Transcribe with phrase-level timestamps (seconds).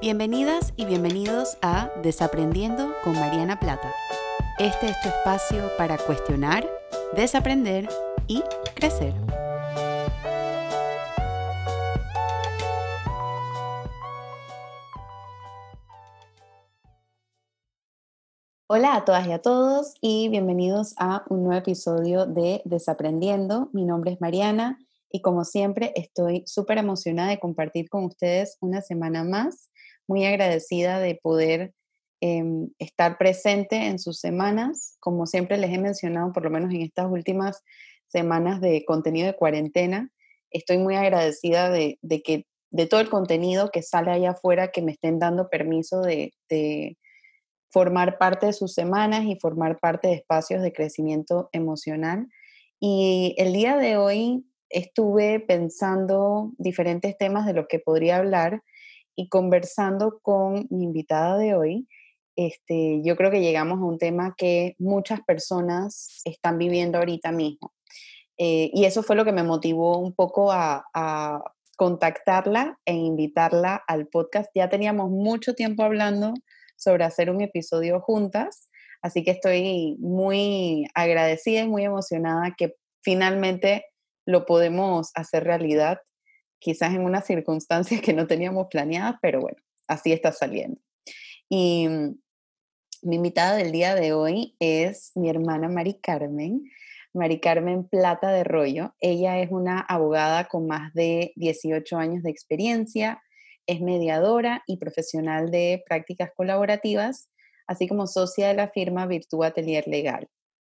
[0.00, 3.92] Bienvenidas y bienvenidos a Desaprendiendo con Mariana Plata.
[4.58, 6.66] Este es tu espacio para cuestionar,
[7.14, 7.86] desaprender
[8.26, 8.42] y
[8.74, 9.12] crecer.
[18.68, 23.68] Hola a todas y a todos y bienvenidos a un nuevo episodio de Desaprendiendo.
[23.74, 24.78] Mi nombre es Mariana
[25.12, 29.69] y como siempre estoy súper emocionada de compartir con ustedes una semana más,
[30.10, 31.72] muy agradecida de poder
[32.20, 34.96] em, estar presente en sus semanas.
[34.98, 37.62] Como siempre les he mencionado, por lo menos en estas últimas
[38.08, 40.10] semanas de contenido de cuarentena,
[40.50, 44.90] estoy muy agradecida de, que de todo el contenido que sale allá afuera, que me
[44.90, 46.32] estén dando permiso de
[47.70, 52.26] formar parte de sus semanas y formar parte de espacios de crecimiento emocional.
[52.80, 58.64] Y el día de hoy estuve pensando diferentes temas de los que podría hablar
[59.20, 61.86] y conversando con mi invitada de hoy,
[62.36, 67.74] este, yo creo que llegamos a un tema que muchas personas están viviendo ahorita mismo.
[68.38, 71.44] Eh, y eso fue lo que me motivó un poco a, a
[71.76, 74.48] contactarla e invitarla al podcast.
[74.54, 76.32] Ya teníamos mucho tiempo hablando
[76.76, 78.70] sobre hacer un episodio juntas.
[79.02, 83.84] Así que estoy muy agradecida y muy emocionada que finalmente
[84.24, 85.98] lo podemos hacer realidad,
[86.60, 89.58] quizás en unas circunstancias que no teníamos planeadas, pero bueno,
[89.88, 90.80] así está saliendo.
[91.48, 92.20] Y mm,
[93.02, 96.70] mi invitada del día de hoy es mi hermana Mari Carmen.
[97.12, 98.94] Mari Carmen Plata de Rollo.
[99.00, 103.20] Ella es una abogada con más de 18 años de experiencia,
[103.66, 107.28] es mediadora y profesional de prácticas colaborativas,
[107.66, 110.28] así como socia de la firma Virtu Atelier Legal.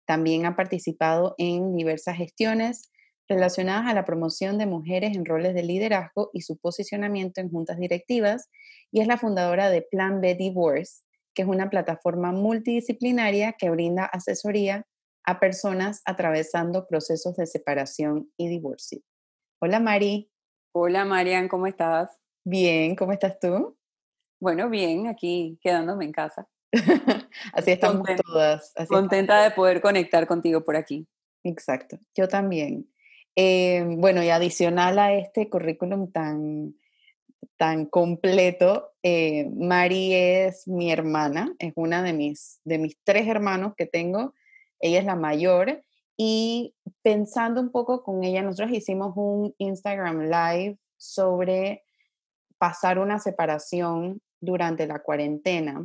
[0.06, 2.92] También ha participado en diversas gestiones
[3.28, 7.78] relacionadas a la promoción de mujeres en roles de liderazgo y su posicionamiento en juntas
[7.78, 8.50] directivas
[8.92, 11.04] y es la fundadora de Plan B Divorce,
[11.34, 14.86] que es una plataforma multidisciplinaria que brinda asesoría
[15.26, 19.00] a personas atravesando procesos de separación y divorcio.
[19.60, 20.30] Hola Mari.
[20.74, 22.20] Hola Marian, ¿cómo estás?
[22.44, 23.78] Bien, ¿cómo estás tú?
[24.40, 26.48] Bueno, bien, aquí quedándome en casa.
[27.54, 28.74] Así estamos todas.
[28.90, 31.08] contenta de poder conectar contigo por aquí.
[31.44, 32.93] Exacto, yo también.
[33.36, 36.76] Eh, bueno, y adicional a este currículum tan,
[37.58, 43.74] tan completo, eh, Mari es mi hermana, es una de mis, de mis tres hermanos
[43.76, 44.34] que tengo.
[44.80, 45.84] Ella es la mayor
[46.18, 51.84] y pensando un poco con ella, nosotros hicimos un Instagram Live sobre
[52.58, 55.84] pasar una separación durante la cuarentena,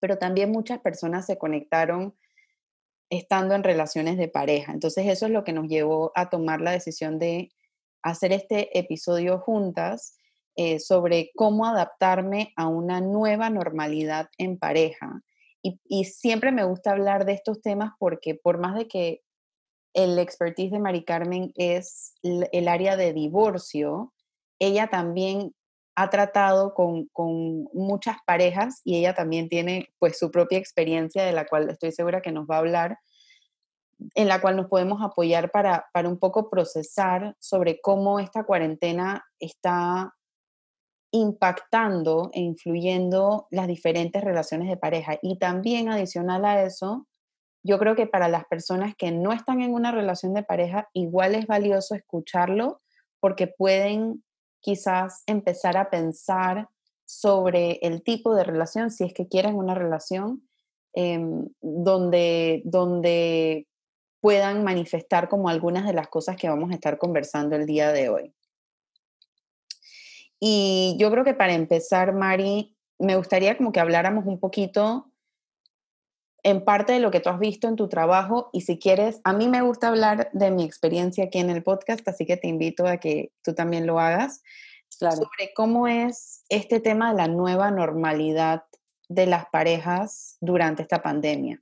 [0.00, 2.14] pero también muchas personas se conectaron
[3.10, 4.72] estando en relaciones de pareja.
[4.72, 7.50] Entonces eso es lo que nos llevó a tomar la decisión de
[8.02, 10.18] hacer este episodio juntas
[10.54, 15.22] eh, sobre cómo adaptarme a una nueva normalidad en pareja.
[15.62, 19.22] Y, siempre me gusta hablar de estos temas porque por más de que
[19.94, 24.12] el expertise de Mari Carmen es el área de divorcio,
[24.60, 25.54] ella también
[25.96, 27.08] ha tratado con,
[27.72, 32.20] muchas parejas y ella también tiene pues su propia experiencia de la cual estoy segura
[32.20, 32.98] que nos va a hablar,
[34.14, 39.24] en la cual nos podemos apoyar para, para un poco procesar sobre cómo esta cuarentena
[39.40, 40.14] está
[41.12, 45.18] impactando e influyendo las diferentes relaciones de pareja.
[45.22, 47.06] Y también adicional a eso,
[47.62, 51.34] yo creo que para las personas que no están en una relación de pareja, igual
[51.34, 52.82] es valioso escucharlo
[53.18, 54.22] porque pueden
[54.66, 56.68] quizás empezar a pensar
[57.04, 60.42] sobre el tipo de relación, si es que quieren una relación
[60.92, 63.68] em, donde, donde
[64.20, 68.08] puedan manifestar como algunas de las cosas que vamos a estar conversando el día de
[68.08, 68.34] hoy.
[70.40, 75.12] Y yo creo que para empezar, Mari, me gustaría como que habláramos un poquito
[76.46, 79.32] en parte de lo que tú has visto en tu trabajo y si quieres, a
[79.32, 82.86] mí me gusta hablar de mi experiencia aquí en el podcast, así que te invito
[82.86, 84.44] a que tú también lo hagas,
[84.88, 88.62] sobre cómo es este tema de la nueva normalidad
[89.08, 91.60] de las parejas durante esta pandemia.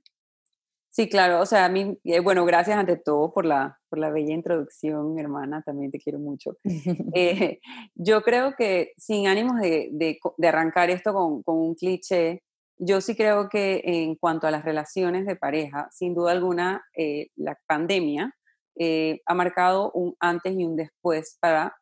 [0.91, 4.11] Sí, claro, o sea, a mí, eh, bueno, gracias ante todo por la, por la
[4.11, 6.57] bella introducción, hermana, también te quiero mucho.
[7.15, 7.59] Eh,
[7.95, 12.43] yo creo que sin ánimos de, de, arrancar esto con, con, un cliché,
[12.77, 17.27] yo sí creo que en cuanto a las relaciones de pareja, sin duda alguna, eh,
[17.35, 18.35] la pandemia
[18.77, 21.75] eh, ha marcado un antes y un después para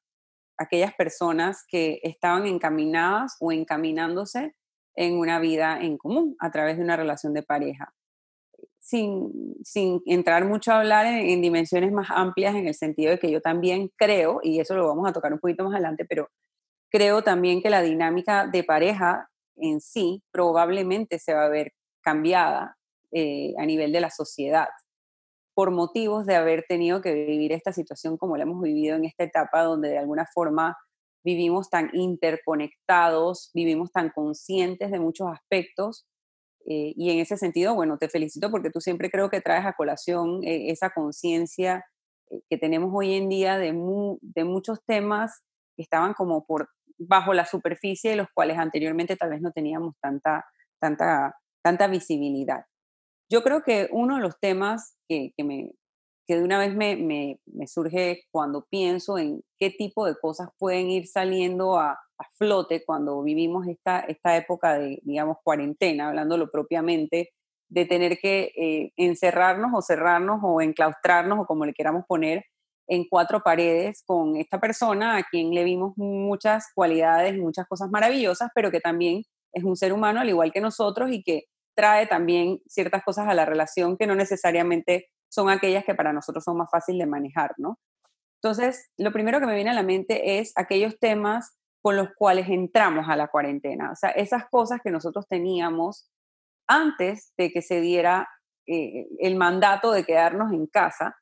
[0.57, 4.53] aquellas personas que estaban encaminadas o encaminándose
[4.95, 7.91] en una vida en común a través de una relación de pareja.
[8.79, 13.19] Sin, sin entrar mucho a hablar en, en, dimensiones más amplias en el sentido de
[13.19, 16.27] que yo también creo, y eso lo vamos a tocar un poquito más adelante, pero
[16.91, 22.77] creo también que la dinámica de pareja en sí probablemente se va a ver cambiada
[23.11, 24.67] eh, a nivel de la sociedad
[25.53, 29.23] por motivos de haber tenido que vivir esta situación como la hemos vivido en esta
[29.23, 30.75] etapa donde de alguna forma
[31.23, 36.05] vivimos tan interconectados, vivimos tan conscientes de muchos aspectos.
[36.65, 39.73] Eh, y en ese sentido, bueno, te felicito porque tú siempre creo que traes a
[39.73, 41.85] colación eh, esa conciencia
[42.50, 43.73] que tenemos hoy en día de,
[44.21, 45.44] de muchos temas
[45.75, 46.69] que estaban como por
[47.07, 50.45] bajo la superficie de los cuales anteriormente tal vez no teníamos tanta,
[50.79, 52.65] tanta, tanta visibilidad.
[53.29, 55.71] Yo creo que uno de los temas que, que me,
[56.27, 60.89] que de una vez me, me, surge cuando pienso en qué tipo de cosas pueden
[60.89, 67.33] ir saliendo a, a, flote cuando vivimos esta, esta época de, digamos, cuarentena, hablándolo propiamente,
[67.69, 72.45] de tener que eh, encerrarnos o cerrarnos o enclaustrarnos o como le queramos poner
[72.88, 77.89] en cuatro paredes con esta persona a quien le vimos muchas cualidades y muchas cosas
[77.89, 81.45] maravillosas, pero que también es un ser humano al igual que nosotros y que
[81.75, 86.44] trae también ciertas cosas a la relación que no necesariamente son aquellas que para nosotros
[86.44, 87.80] son más fáciles de manejar, ¿no?
[88.41, 92.47] Entonces, lo primero que me viene a la mente es aquellos temas con los cuales
[92.50, 96.09] entramos a la cuarentena, o sea, esas cosas que nosotros teníamos
[96.68, 98.27] antes de que se diera
[98.68, 101.15] eh, el mandato de quedarnos en casa,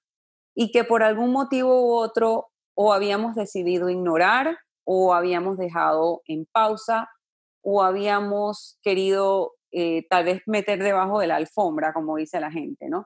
[0.56, 6.46] y que por algún motivo u otro o habíamos decidido ignorar o habíamos dejado en
[6.46, 7.10] pausa
[7.64, 12.90] o habíamos querido eh, tal vez meter debajo de la alfombra, como dice la gente,
[12.90, 13.06] ¿no?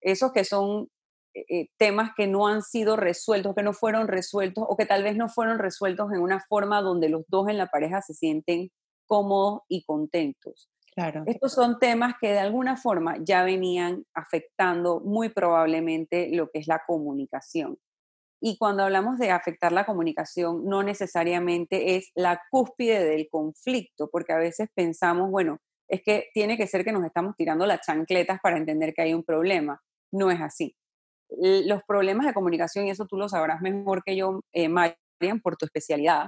[0.00, 0.88] Esos que son
[1.34, 5.02] eh, eh, temas que no han sido resueltos, que no fueron resueltos o que tal
[5.02, 8.70] vez no fueron resueltos en una forma donde los dos en la pareja se sienten
[9.06, 10.68] cómodos y contentos.
[11.26, 16.66] Estos son temas que de alguna forma ya venían afectando muy probablemente lo que es
[16.66, 17.78] la comunicación.
[18.44, 24.32] Y cuando hablamos de afectar la comunicación, no necesariamente es la cúspide del conflicto, porque
[24.32, 25.58] a veces pensamos, bueno,
[25.88, 29.14] es que tiene que ser que nos estamos tirando las chancletas para entender que hay
[29.14, 29.80] un problema.
[30.12, 30.74] No es así.
[31.30, 35.56] Los problemas de comunicación, y eso tú lo sabrás mejor que yo, eh, Marian, por
[35.56, 36.26] tu especialidad,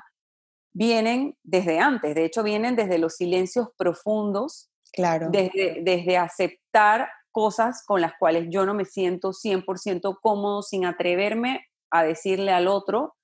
[0.75, 5.29] vienen desde antes, de hecho vienen desde los silencios profundos, claro.
[5.31, 11.67] desde, desde aceptar cosas con las cuales yo no me siento 100% cómodo sin atreverme
[11.91, 13.15] a decirle al otro,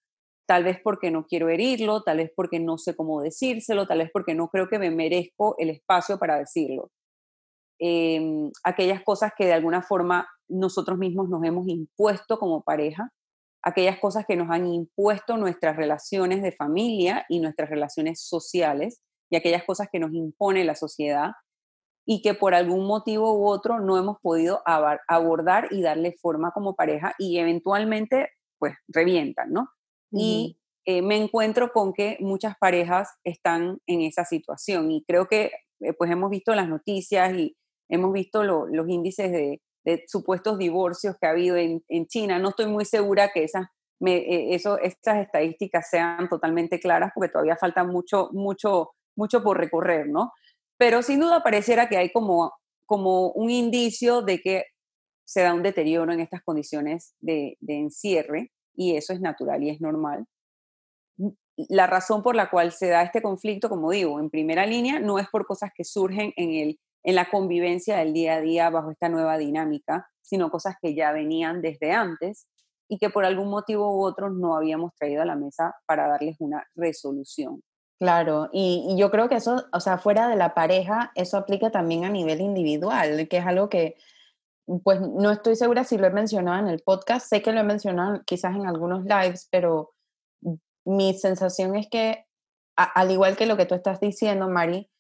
[0.46, 4.10] tal vez porque no quiero herirlo, tal vez porque no sé cómo decírselo, tal vez
[4.12, 6.90] porque no creo que me merezco el espacio para decirlo.
[7.78, 13.10] Em, aquellas cosas que de alguna forma nosotros mismos nos hemos impuesto como pareja,
[13.62, 19.36] aquellas cosas que nos han impuesto nuestras relaciones de familia y nuestras relaciones sociales y
[19.36, 21.32] aquellas cosas que nos impone la sociedad
[22.06, 26.74] y que por algún motivo u otro no hemos podido abordar y darle forma como
[26.74, 29.68] pareja y eventualmente pues revientan, ¿no?
[30.12, 35.52] Y eh, me encuentro con que muchas parejas están en esa situación y creo que
[35.80, 37.56] eh, pues hemos visto las noticias y
[37.88, 42.38] hemos visto los índices de, de supuestos divorcios que ha habido en, en China.
[42.38, 43.66] No estoy muy segura que esas,
[44.00, 49.58] me, eh, eso, estas estadísticas sean totalmente claras porque todavía falta mucho, mucho, mucho por
[49.58, 50.32] recorrer, ¿no?
[50.78, 52.52] Pero sin duda pareciera que hay como,
[52.86, 54.64] como un indicio de que
[55.24, 59.70] se da un deterioro en estas condiciones de, de encierre y eso es natural y
[59.70, 60.26] es normal.
[61.68, 65.18] La razón por la cual se da este conflicto, como digo, en primera línea, no
[65.18, 68.90] es por cosas que surgen en el en la convivencia del día a día bajo
[68.90, 72.46] esta nueva dinámica, sino cosas que ya venían desde antes
[72.88, 76.36] y que por algún motivo u otro no habíamos traído a la mesa para darles
[76.40, 77.62] una resolución.
[78.00, 82.04] Claro, y, yo creo que eso, o sea, fuera de la pareja, eso aplica también
[82.04, 83.96] a nivel individual, que es algo que,
[84.82, 87.64] pues no estoy segura si lo he mencionado en el podcast, sé que lo he
[87.64, 89.92] mencionado quizás en algunos lives, pero
[90.84, 92.24] mi sensación es que,
[92.74, 94.90] al igual que lo que tú estás diciendo, Mari,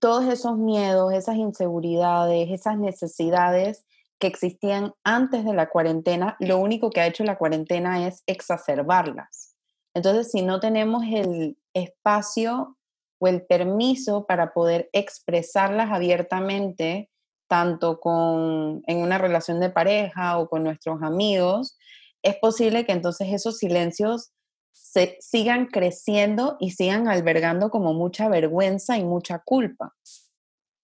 [0.00, 3.84] todos esos miedos, esas inseguridades, esas necesidades
[4.18, 9.54] que existían antes de la cuarentena, lo único que ha hecho la cuarentena es exacerbarlas.
[9.94, 12.76] Entonces, si no tenemos el espacio
[13.18, 17.10] o el permiso para poder expresarlas abiertamente,
[17.48, 21.78] tanto con, en una relación de pareja o con nuestros amigos,
[22.22, 24.32] es posible que entonces esos silencios
[24.76, 29.94] se sigan creciendo y sigan albergando como mucha vergüenza y mucha culpa.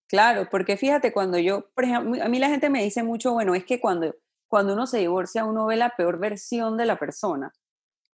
[0.08, 3.80] Claro, porque fíjate, cuando yo, a mí la gente me dice mucho, bueno, es que
[3.80, 4.14] cuando,
[4.48, 7.52] cuando uno se divorcia, uno ve la peor versión de la persona.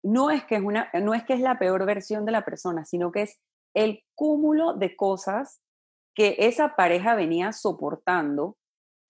[0.03, 2.85] No es, que es una, no es que es la peor versión de la persona,
[2.85, 3.41] sino que es
[3.75, 5.61] el cúmulo de cosas
[6.15, 8.57] que esa pareja venía soportando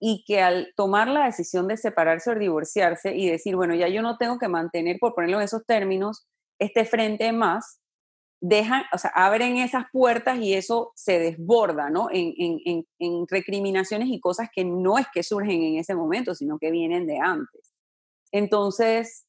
[0.01, 4.03] y que al tomar la decisión de separarse o divorciarse y decir, bueno, ya yo
[4.03, 6.27] no tengo que mantener, por ponerlo en esos términos,
[6.65, 7.81] este frente más,
[8.41, 12.09] dejan, o sea, abren esas puertas y eso se desborda, ¿no?
[12.11, 16.59] En, en, en, recriminaciones y cosas que no es que surgen en ese momento, sino
[16.59, 17.75] que vienen de antes.
[18.33, 19.27] Entonces,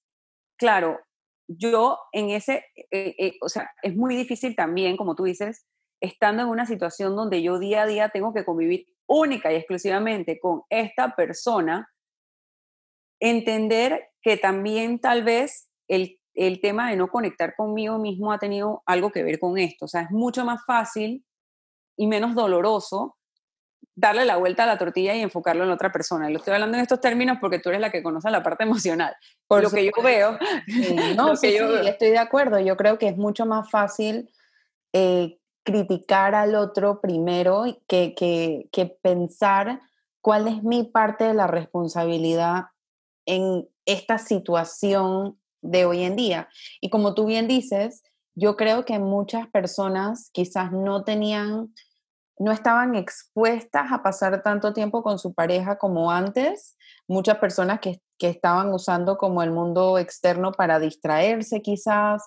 [0.58, 1.00] claro,
[1.48, 5.65] yo en ese, eh, eh, o sea, es muy difícil también, como tú dices,
[6.01, 10.39] estando en una situación donde yo día a día tengo que convivir única y exclusivamente
[10.39, 11.89] con esta persona,
[13.22, 18.84] entender que también tal vez el el tema de no conectar conmigo mismo ha tenido
[18.86, 19.86] algo que ver con esto.
[19.86, 21.25] O sea, es mucho más fácil
[21.98, 23.18] y menos doloroso
[23.96, 26.30] darle la vuelta a la tortilla y enfocarlo en otra persona.
[26.30, 29.15] Lo estoy hablando en estos términos porque tú eres la que conoce la parte emocional.
[29.48, 30.38] Por lo que yo veo.
[31.15, 32.60] no, sí, estoy de acuerdo.
[32.60, 34.30] Yo creo que es mucho más fácil
[34.92, 39.82] eh, criticar al otro primero que, que, que pensar
[40.22, 42.65] cuál es mi parte de la responsabilidad
[43.25, 46.50] en esta situación de hoy en día.
[46.81, 48.03] Y como tú bien dices,
[48.36, 51.74] yo creo que muchas personas quizás no tenían,
[52.38, 56.77] no estaban expuestas a pasar tanto tiempo con su pareja como antes.
[57.07, 62.24] Muchas personas que, estaban usando como el mundo externo para distraerse quizás.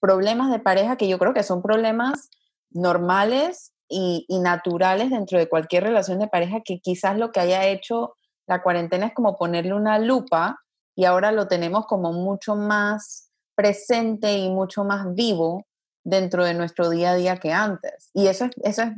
[0.00, 2.28] Problemas de pareja que yo creo que son problemas
[2.70, 7.66] normales y, y naturales dentro de cualquier relación de pareja que quizás lo que haya
[7.66, 10.58] hecho la cuarentena es como ponerle una lupa
[10.96, 15.66] y ahora lo tenemos como mucho más presente y mucho más vivo
[16.02, 18.10] dentro de nuestro día a día que antes.
[18.14, 18.92] Y eso es, eso es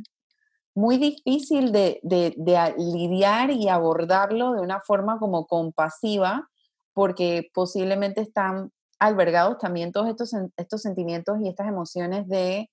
[0.75, 2.35] muy difícil de, de,
[2.79, 6.49] lidiar y abordarlo de una forma como compasiva,
[6.93, 12.71] porque posiblemente están albergados también todos estos, estos sentimientos y estas emociones de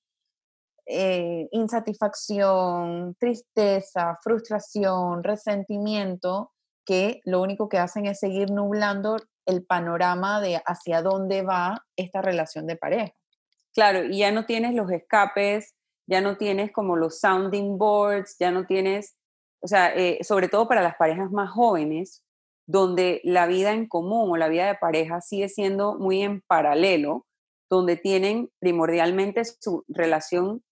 [0.86, 6.52] eh, insatisfacción, tristeza, frustración, resentimiento,
[6.86, 12.22] que lo único que hacen es seguir nublando el panorama de hacia dónde va esta
[12.22, 13.14] relación de pareja.
[13.74, 15.76] Claro, y ya no tienes los escapes,
[16.08, 19.16] ya no tienes como los sounding boards, ya no tienes,
[19.62, 22.24] o sea, eh, sobre todo para las parejas más jóvenes,
[22.68, 27.26] donde la vida en común o la vida de pareja sigue siendo muy en paralelo,
[27.70, 30.64] donde tienen primordialmente su relación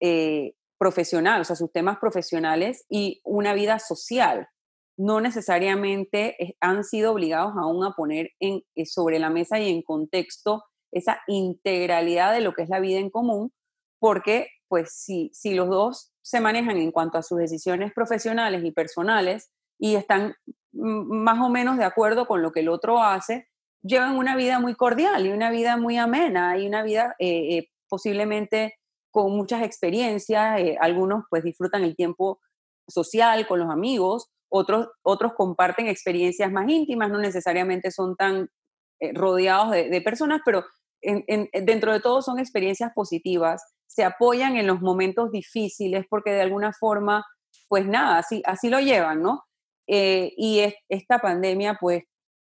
[0.00, 4.48] eh, profesional, o sea, sus temas profesionales y una vida social
[4.96, 9.82] no necesariamente han sido obligados aún a poner en, eh, sobre la mesa y en
[9.82, 13.52] contexto esa integralidad de lo que es la vida en común,
[13.98, 18.70] porque pues si, si los dos se manejan en cuanto a sus decisiones profesionales y
[18.70, 20.34] personales y están
[20.72, 23.48] más o menos de acuerdo con lo que el otro hace,
[23.82, 27.68] llevan una vida muy cordial y una vida muy amena y una vida eh, eh,
[27.88, 28.74] posiblemente
[29.10, 32.40] con muchas experiencias, algunos pues disfrutan el tiempo
[32.88, 38.48] social con los amigos, otros, otros comparten experiencias más íntimas, no necesariamente son tan
[39.00, 40.64] eh, rodeados de, personas, pero
[41.02, 46.72] dentro de todo son experiencias positivas, se apoyan en los momentos difíciles porque de alguna
[46.72, 47.24] forma,
[47.66, 49.42] pues nada, así, así lo llevan, ¿no?
[49.88, 52.04] Eh, y esta pandemia pues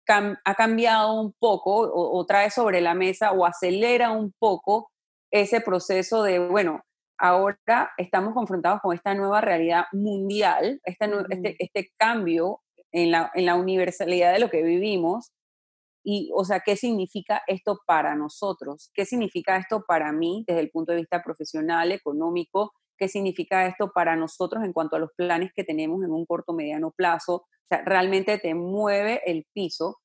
[0.07, 4.91] ha cambiado un poco o, trae sobre la mesa o acelera un poco
[5.31, 6.81] ese proceso de, bueno,
[7.23, 12.59] ahora estamos confrontados con esta nueva realidad mundial, este, este, cambio
[12.91, 15.31] en la, en la universalidad de lo que vivimos.
[16.03, 18.91] Y, o sea, ¿qué significa esto para nosotros?
[18.93, 22.73] ¿Qué significa esto para mí desde el punto de vista profesional, económico?
[22.97, 26.51] ¿Qué significa esto para nosotros en cuanto a los planes que tenemos en un corto,
[26.51, 27.35] mediano plazo?
[27.35, 29.99] O sea, realmente te mueve el piso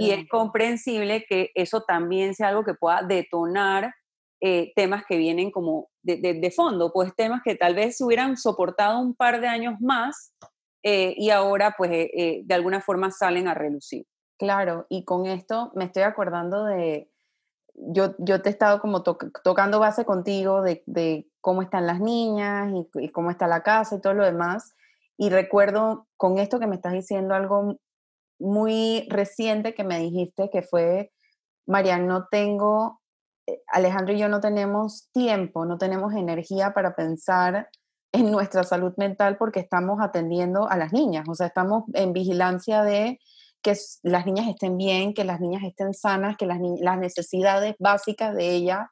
[0.00, 3.94] y es comprensible que eso también sea algo que pueda detonar
[4.40, 9.00] eh, temas que vienen como de, fondo, pues temas que tal vez se hubieran soportado
[9.00, 10.34] un par de años más
[10.82, 14.06] eh, y ahora pues eh, de alguna forma salen a relucir.
[14.38, 17.08] Claro, y con esto me estoy acordando de,
[17.74, 23.08] yo, yo te he estado como tocando base contigo de, cómo están las niñas y,
[23.10, 24.74] cómo está la casa y todo lo demás.
[25.16, 27.76] Y recuerdo con esto que me estás diciendo algo
[28.38, 31.12] muy reciente que me dijiste que fue,
[31.66, 33.03] Marian, no tengo eh,
[33.68, 37.68] Alejandro y yo no tenemos tiempo, no tenemos energía para pensar
[38.12, 42.82] en nuestra salud mental porque estamos atendiendo a las niñas, o sea, estamos en vigilancia
[42.82, 43.18] de
[43.62, 48.34] que las niñas estén bien, que las niñas estén sanas, que las, las necesidades básicas
[48.34, 48.88] de ellas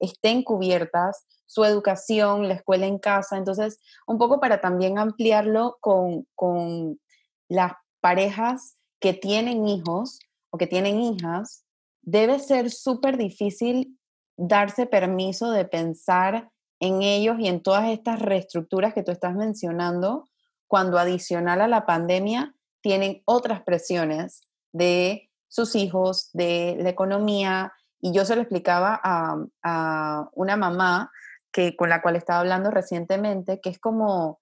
[0.00, 3.36] estén cubiertas, su educación, la escuela en casa.
[3.36, 7.00] Entonces, un poco para también ampliarlo con, con
[7.48, 10.18] las parejas que tienen hijos
[10.50, 11.64] o que tienen hijas,
[12.06, 13.98] debe ser súper difícil
[14.38, 20.24] darse permiso de pensar en ellos y en todas estas reestructuras que tú estás mencionando,
[20.68, 28.12] cuando adicional a la pandemia tienen otras presiones de sus hijos, de la economía, Y
[28.12, 31.10] yo se lo explicaba a, a una mamá
[31.50, 34.40] que, con la cual estaba hablando recientemente, que es como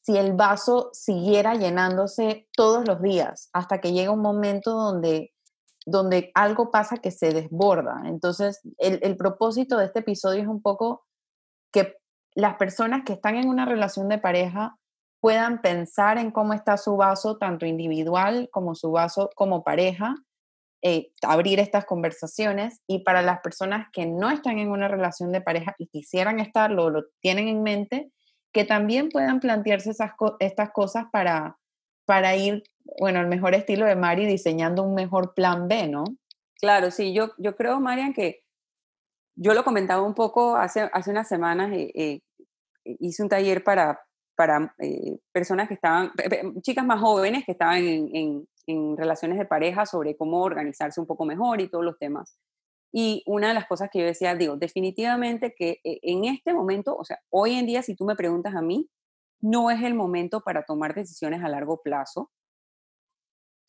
[0.00, 5.33] si el vaso siguiera llenándose todos los días hasta que llega un momento donde,
[5.86, 8.02] donde algo pasa que se desborda.
[8.06, 11.04] Entonces, el, el propósito de este episodio es un poco
[11.72, 11.96] que
[12.34, 14.76] las personas que están en una relación de pareja
[15.20, 20.16] puedan pensar en cómo está su vaso, tanto individual como su vaso como pareja,
[20.82, 25.40] eh, abrir estas conversaciones y para las personas que no están en una relación de
[25.40, 28.12] pareja y quisieran estarlo, lo tienen en mente,
[28.52, 30.10] que también puedan plantearse esas
[30.40, 31.56] estas cosas para,
[32.04, 32.64] para ir,
[32.98, 36.04] bueno, el mejor estilo de Mari, diseñando un mejor plan B, ¿no?
[36.60, 38.42] Claro, sí, yo, yo creo, Marian, que
[39.36, 42.20] yo lo comentaba un poco hace, hace unas semanas, eh, eh,
[42.84, 44.00] hice un taller para,
[44.36, 46.12] para eh, personas que estaban,
[46.62, 51.24] chicas más jóvenes que estaban en, en, relaciones de pareja sobre cómo organizarse un poco
[51.24, 52.38] mejor y todos los temas.
[52.96, 56.96] Y una de las cosas que yo decía, digo, definitivamente que eh, en este momento,
[56.96, 58.88] o sea, hoy en día, si tú me preguntas a mí,
[59.40, 62.30] no es el momento para tomar decisiones a largo plazo.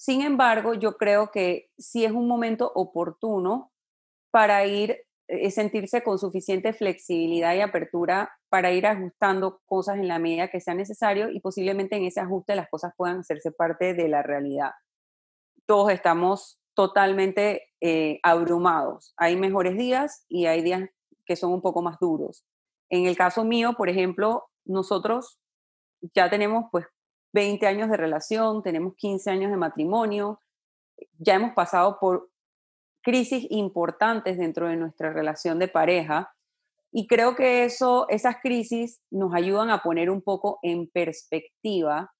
[0.05, 3.71] Sin embargo, yo creo que sí es un momento oportuno
[4.29, 10.19] para ir eh, sentirse con suficiente flexibilidad y apertura para ir ajustando cosas en la
[10.19, 14.07] medida que sea necesario y posiblemente en ese ajuste las cosas puedan hacerse parte de
[14.07, 14.73] la realidad.
[15.65, 19.15] Todos estamos totalmente eh, abrumados.
[19.17, 20.87] Hay mejores días y hay días
[21.25, 22.45] que son un poco más duros.
[22.91, 25.39] En el caso mío, por ejemplo, nosotros
[26.13, 26.85] ya tenemos pues
[27.35, 30.39] 20 años de relación, tenemos 15 años de matrimonio,
[31.19, 32.29] ya hemos pasado por
[33.03, 36.33] crisis importantes dentro de nuestra relación de pareja.
[36.93, 42.13] Y creo que eso, esas crisis nos ayudan a poner un poco en perspectiva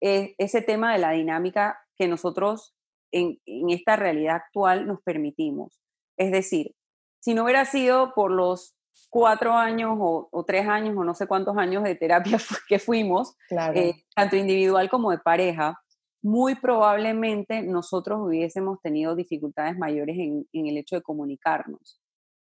[0.00, 2.74] eh, ese tema de la dinámica que nosotros
[3.12, 3.38] en,
[3.68, 5.78] esta realidad actual nos permitimos.
[6.16, 6.74] Es decir,
[7.20, 8.77] si no hubiera sido por los
[9.10, 13.36] cuatro años o, tres años o no sé cuántos años de terapia que fuimos,
[13.74, 15.78] eh, tanto individual como de pareja,
[16.22, 22.00] muy probablemente nosotros hubiésemos tenido dificultades mayores en, el hecho de comunicarnos.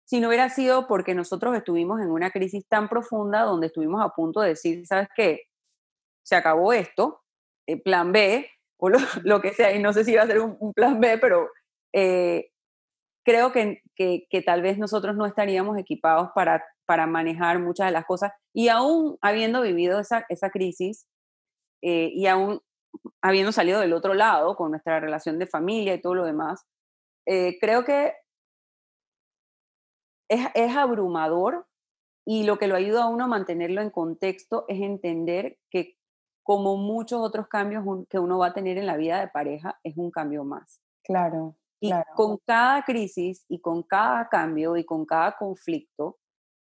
[0.05, 4.09] Si no hubiera sido porque nosotros estuvimos en una crisis tan profunda donde estuvimos a
[4.09, 5.43] punto de decir, ¿sabes qué?
[6.23, 7.21] Se acabó esto,
[7.67, 8.47] eh, plan B,
[8.77, 8.97] o lo,
[9.41, 11.49] que sea, y no sé si iba a ser un, plan B, pero
[11.93, 12.51] eh,
[13.23, 13.81] creo que,
[14.45, 19.17] tal vez nosotros no estaríamos equipados para, para manejar muchas de las cosas, y aún
[19.21, 21.07] habiendo vivido esa, crisis,
[21.81, 22.61] eh, y aún
[23.21, 26.65] habiendo salido del otro lado con nuestra relación de familia y todo lo demás,
[27.25, 28.13] eh, creo que
[30.29, 31.65] es, es, abrumador
[32.25, 35.97] y lo que lo ayuda a uno a mantenerlo en contexto es entender que
[36.43, 39.97] como muchos otros cambios que uno va a tener en la vida de pareja, es
[39.97, 40.81] un cambio más.
[41.03, 41.55] Claro.
[41.83, 46.17] Y con cada crisis y con cada cambio y con cada conflicto,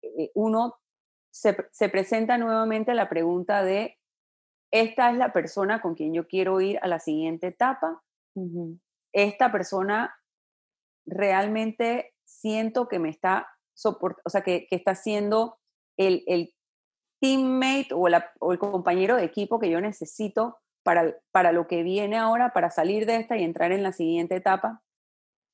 [0.02, 0.76] eh, uno
[1.32, 3.98] se, se presenta nuevamente la pregunta de
[4.74, 8.02] esta es la persona con quien yo quiero ir a la siguiente etapa.
[9.14, 10.16] Esta persona
[11.06, 15.60] realmente siento que me está soportando, o sea, que, está siendo
[15.96, 16.56] el, el
[17.22, 22.52] teammate o, el compañero de equipo que yo necesito para, para lo que viene ahora,
[22.52, 24.83] para salir de esta y entrar en la siguiente etapa.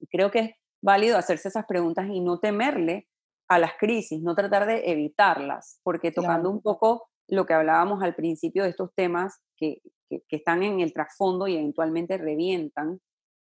[0.09, 3.07] Creo que es válido hacerse esas preguntas y no temerle
[3.47, 8.15] a las crisis, no tratar de evitarlas, porque tocando un poco lo que hablábamos al
[8.15, 9.81] principio de estos temas que,
[10.29, 12.99] están en el trasfondo y eventualmente revientan,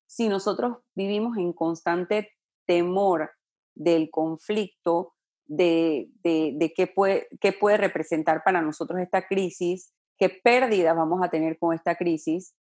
[0.05, 2.29] si nosotros vivimos en constante
[2.67, 3.31] temor
[3.73, 5.13] del conflicto,
[5.45, 11.57] de, qué, puede, qué puede representar para nosotros esta crisis, qué pérdidas vamos a tener
[11.57, 12.53] con esta crisis,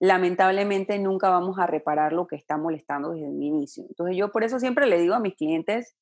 [0.00, 3.84] lamentablemente nunca vamos a reparar lo que está molestando desde el inicio.
[3.86, 5.94] Entonces yo por eso siempre le digo a mis clientes,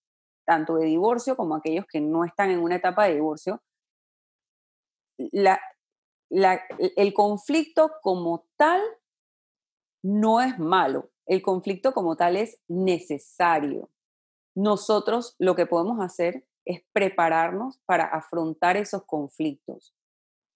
[0.46, 3.60] tanto de divorcio como aquellos que no están en una etapa de divorcio,
[6.30, 8.80] el conflicto como tal
[10.02, 13.90] no es malo, el conflicto como tal es necesario.
[14.54, 19.92] Nosotros lo que podemos hacer es prepararnos para afrontar esos conflictos.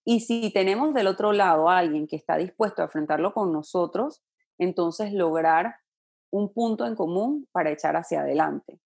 [0.04, 4.22] Y si tenemos del otro lado a alguien que está dispuesto a afrontarlo con nosotros,
[4.58, 5.76] entonces lograr
[6.32, 8.80] un punto en común para echar hacia adelante.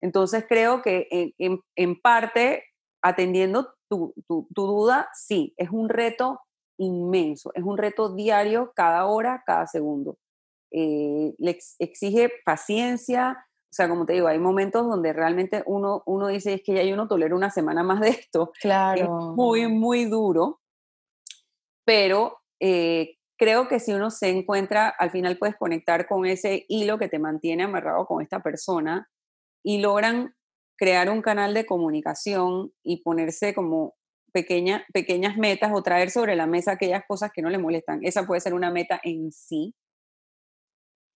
[0.00, 2.64] Entonces creo que en, en parte,
[3.02, 4.14] atendiendo tu,
[4.50, 6.40] duda, sí, es un reto
[6.78, 10.18] inmenso, es un reto diario, cada hora, cada segundo.
[10.70, 16.28] Eh, le exige paciencia, o sea, como te digo, hay momentos donde realmente uno, uno
[16.28, 18.52] dice, es que ya yo no tolero una semana más de esto.
[18.60, 19.02] Claro.
[19.02, 20.57] Es muy, muy duro,
[21.88, 26.98] pero eh, creo que si uno se encuentra, al final puedes conectar con ese hilo
[26.98, 29.08] que te mantiene amarrado con esta persona
[29.64, 30.34] y logran
[30.76, 33.94] crear un canal de comunicación y ponerse como
[34.34, 38.00] pequeña, pequeñas metas o traer sobre la mesa aquellas cosas que no le molestan.
[38.02, 39.74] Esa puede ser una meta en sí.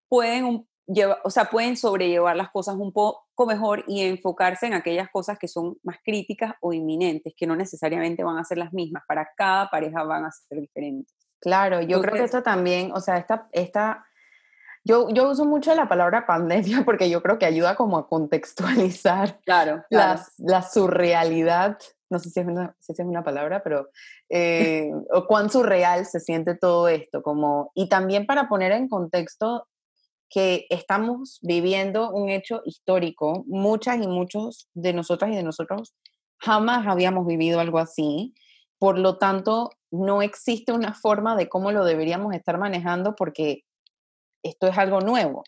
[0.09, 5.09] Pueden, llevar, o sea, pueden sobrellevar las cosas un poco mejor y enfocarse en aquellas
[5.11, 9.03] cosas que son más críticas o inminentes, que no necesariamente van a ser las mismas.
[9.07, 11.14] Para cada pareja van a ser diferentes.
[11.40, 14.05] Claro, yo creo que esto también, o sea, esta, esta
[14.85, 19.40] yo, yo uso mucho la palabra pandemia porque yo creo que ayuda como a contextualizar
[19.45, 21.79] claro, La, la, surrealidad,
[22.11, 23.90] no sé si es una, si es una palabra, pero
[24.29, 29.68] eh, o cuán surreal se siente todo esto, como, y también para poner en contexto
[30.33, 35.95] que estamos viviendo un hecho histórico, muchas y muchos de nosotras y de nosotros
[36.38, 38.35] jamás habíamos vivido algo así,
[38.79, 43.62] por lo tanto, no existe una forma de cómo lo deberíamos estar manejando porque
[44.42, 45.45] esto es algo nuevo.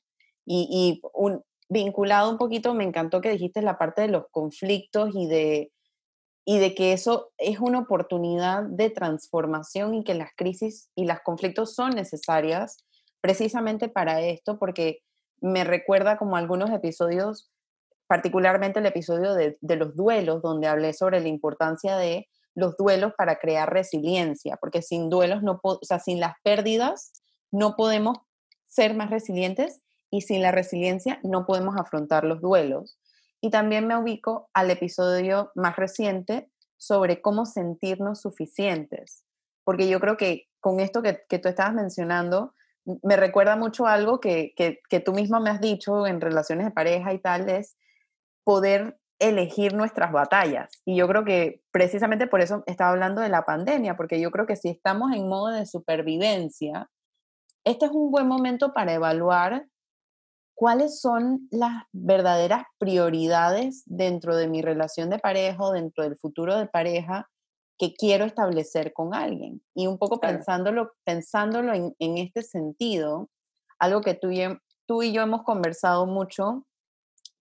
[0.47, 5.27] Y, un, vinculado un poquito, me encantó que dijiste la parte de los conflictos y
[5.27, 5.73] de,
[6.45, 11.21] y de que eso es una oportunidad de transformación y que las crisis y los
[11.21, 12.85] conflictos son necesarias
[13.25, 14.99] precisamente para esto, porque
[15.41, 17.51] me recuerda como algunos episodios,
[18.07, 23.37] particularmente el episodio de, los duelos, donde hablé sobre la importancia de los duelos para
[23.37, 27.15] crear resiliencia, porque sin duelos, o sea, sin las pérdidas,
[27.51, 28.19] no podemos
[28.67, 32.99] ser más resilientes y sin la resiliencia no podemos afrontar los duelos.
[33.41, 39.25] Y también me ubico al episodio más reciente sobre cómo sentirnos suficientes,
[39.65, 42.53] porque yo creo que con esto que, que tú estabas mencionando,
[43.03, 47.13] me recuerda mucho algo que, que, tú misma me has dicho en relaciones de pareja
[47.13, 47.77] y tal, es
[48.45, 50.83] poder elegir nuestras batallas.
[50.85, 54.47] Y yo creo que precisamente por eso estaba hablando de la pandemia, porque yo creo
[54.47, 56.91] que si estamos en modo de supervivencia,
[57.65, 59.67] este es un buen momento para evaluar
[60.55, 66.67] cuáles son las verdaderas prioridades dentro de mi relación de pareja dentro del futuro de
[66.67, 67.29] pareja
[67.79, 69.63] que quiero establecer con alguien.
[69.75, 73.31] Y un poco pensándolo, pensándolo en, este sentido,
[73.79, 74.43] algo que tú y,
[74.87, 76.67] tú y yo hemos conversado mucho,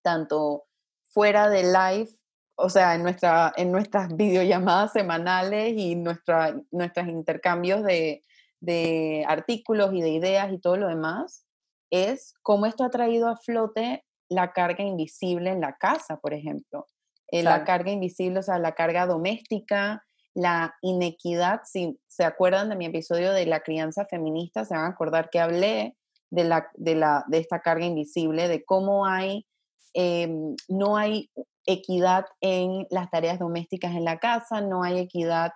[0.02, 0.64] tanto
[1.12, 2.10] fuera de live,
[2.56, 8.24] o sea, en, nuestra, en nuestras videollamadas semanales y nuestra, nuestros intercambios de,
[8.60, 11.46] de artículos y de ideas y todo lo demás,
[11.92, 16.88] es cómo esto ha traído a flote la carga invisible en la casa, por ejemplo.
[17.28, 21.62] Eh, la carga invisible, o sea, la carga doméstica, la inequidad.
[21.66, 25.40] Si se acuerdan de mi episodio de la crianza feminista, se van a acordar que
[25.40, 25.96] hablé
[26.32, 29.46] de, la, de, la, de esta carga invisible, de cómo hay
[29.94, 31.30] Em, no hay
[31.66, 35.52] equidad en las tareas domésticas en la casa, no hay equidad,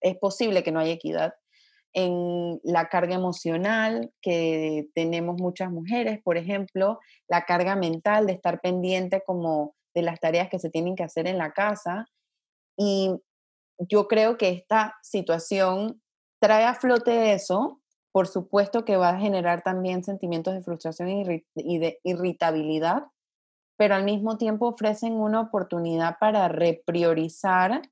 [0.00, 1.34] es posible que no haya equidad
[1.92, 8.60] en la carga emocional que tenemos muchas mujeres, por ejemplo, la carga mental de estar
[8.60, 12.06] pendiente como de las tareas que se tienen que hacer en la casa.
[12.76, 13.10] Y
[13.88, 16.02] yo creo que esta situación
[16.40, 17.80] trae a flote eso,
[18.12, 21.08] por supuesto que va a generar también sentimientos de frustración
[21.54, 23.04] y de irritabilidad,
[23.76, 27.82] pero al mismo tiempo ofrecen una oportunidad para repriorizar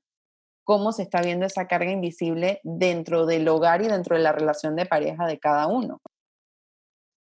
[0.63, 4.75] cómo se está viendo esa carga invisible dentro del hogar y dentro de la relación
[4.75, 5.99] de pareja de cada uno.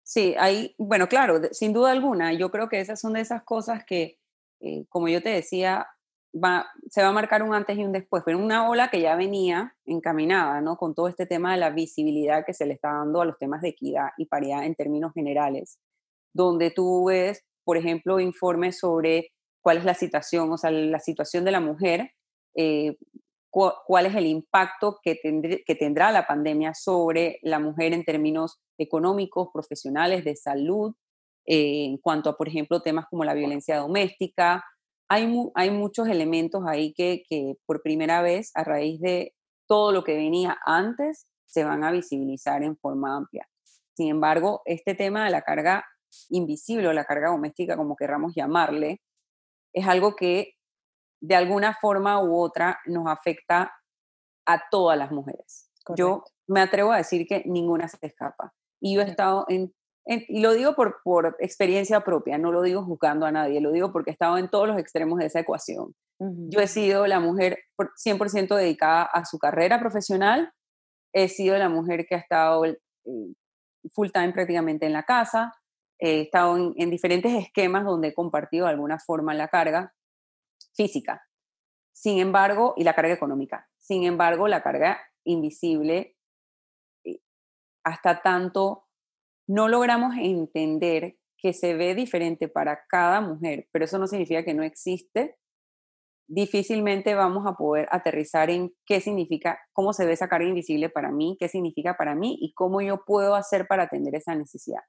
[0.03, 3.85] Sí, hay, bueno, claro, sin duda alguna, yo creo que esas son de esas cosas
[3.87, 4.19] que,
[4.61, 5.87] eh, como yo te decía,
[6.33, 9.17] va, se va a marcar un antes y un después, pero una ola que ya
[9.17, 10.77] venía encaminada, ¿no?
[10.77, 13.63] Con todo este tema de la visibilidad que se le está dando a los temas
[13.63, 15.79] de equidad y paridad en términos generales,
[16.33, 21.45] donde tú ves, por ejemplo, informes sobre cuál es la situación, o sea, la situación
[21.45, 22.13] de la mujer,
[22.55, 22.97] eh,
[23.51, 25.19] cuál es el impacto que,
[25.79, 30.95] tendrá la pandemia sobre la mujer en términos económicos, profesionales, de salud,
[31.45, 34.65] eh, en cuanto a, por ejemplo, temas como la violencia doméstica,
[35.09, 37.25] hay, muchos elementos ahí que,
[37.67, 39.35] por primera vez, a raíz de
[39.67, 43.47] todo lo que venía antes, se van a visibilizar en forma amplia.
[43.95, 45.85] Sin embargo, este tema de la carga
[46.31, 49.03] invisible o la carga doméstica, como querramos llamarle,
[49.75, 50.55] es algo que
[51.21, 53.73] de alguna forma u otra nos afecta
[54.47, 55.71] a todas las mujeres.
[55.97, 58.53] Yo me atrevo a decir que ninguna se escapa.
[58.81, 59.73] Y yo he estado en
[60.05, 63.93] y lo digo por, por experiencia propia, no lo digo juzgando a nadie, lo digo
[63.93, 65.95] porque he estado en todos los extremos de esa ecuación.
[66.19, 70.53] Yo he sido la mujer 100% dedicada a su carrera profesional,
[71.13, 72.79] he sido la mujer que ha estado eh,
[73.93, 75.53] full time prácticamente en la casa,
[75.99, 79.95] he estado en, en, diferentes esquemas donde he compartido de alguna forma la carga
[80.75, 81.23] física,
[81.93, 83.69] sin embargo, y la carga económica.
[83.79, 86.17] Sin embargo, la carga invisible
[87.85, 88.85] hasta tanto
[89.47, 94.55] no logramos entender que se ve diferente para cada mujer, pero eso no significa que
[94.55, 95.37] no existe,
[96.29, 101.11] difícilmente vamos a poder aterrizar en qué significa, cómo se ve esa carga invisible para
[101.11, 104.81] mí, qué significa para mí y cómo yo puedo hacer para atender esa necesidad.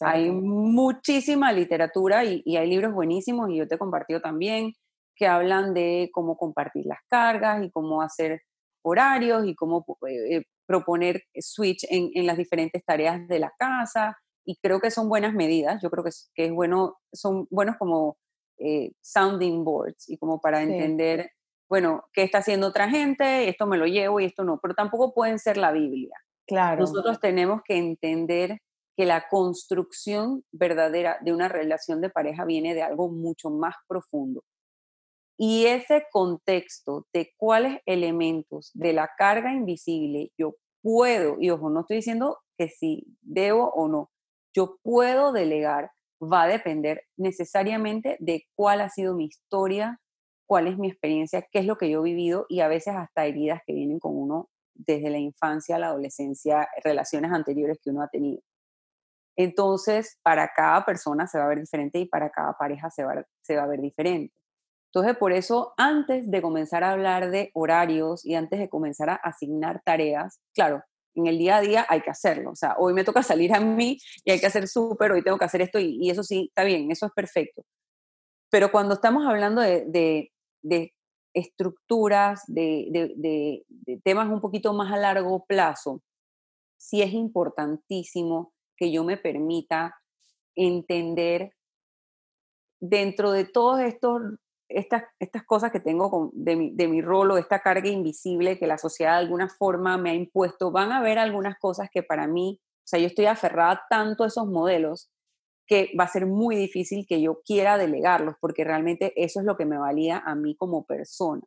[0.00, 4.72] Hay muchísima literatura y, hay libros buenísimos y yo te he compartido también
[5.14, 8.42] que hablan de cómo compartir las cargas y cómo hacer
[8.82, 14.16] horarios y cómo eh, eh, proponer switch en, en, las diferentes tareas de la casa
[14.44, 17.74] y creo que son buenas medidas, yo creo que es, que es bueno, son buenos
[17.76, 18.18] como
[18.58, 21.32] eh, sounding boards y como para entender,
[21.68, 25.12] bueno, qué está haciendo otra gente, esto me lo llevo y esto no, pero tampoco
[25.12, 26.16] pueden ser la Biblia.
[26.46, 26.82] Claro.
[26.82, 28.58] Nosotros tenemos que entender
[28.96, 34.44] que la construcción verdadera de una relación de pareja viene de algo mucho más profundo.
[35.42, 41.80] Y ese contexto de cuáles elementos de la carga invisible yo puedo, y ojo, no
[41.80, 44.10] estoy diciendo que si debo o no,
[44.54, 49.98] yo puedo delegar, va a depender necesariamente de cuál ha sido mi historia,
[50.46, 53.24] cuál es mi experiencia, qué es lo que yo he vivido y a veces hasta
[53.24, 58.08] heridas que vienen con uno desde la infancia, la adolescencia, relaciones anteriores que uno ha
[58.08, 58.42] tenido.
[59.36, 63.24] Entonces, para cada persona se va a ver diferente y para cada pareja se va,
[63.40, 64.34] se va a ver diferente.
[64.92, 69.14] Entonces, por eso, antes de comenzar a hablar de horarios y antes de comenzar a
[69.14, 70.82] asignar tareas, claro,
[71.14, 72.50] en el día a día hay que hacerlo.
[72.50, 75.38] O sea, hoy me toca salir a mí y hay que hacer súper, hoy tengo
[75.38, 77.64] que hacer esto y, eso sí, está bien, eso es perfecto.
[78.50, 80.32] Pero cuando estamos hablando de,
[81.34, 86.02] estructuras, de, de, temas un poquito más a largo plazo,
[86.76, 89.94] sí es importantísimo que yo me permita
[90.56, 91.52] entender
[92.80, 94.20] dentro de todos estos
[94.70, 98.66] estas, estas cosas que tengo de, mi, de mi rol o esta carga invisible que
[98.66, 102.26] la sociedad de alguna forma me ha impuesto, van a haber algunas cosas que para
[102.26, 105.10] mí, o sea, yo estoy aferrada tanto a esos modelos
[105.66, 109.56] que va a ser muy difícil que yo quiera delegarlos, porque realmente eso es lo
[109.56, 111.42] que me valía a mí como persona.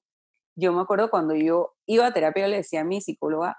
[0.56, 3.58] Yo me acuerdo cuando yo iba a terapia, le decía a mi psicóloga,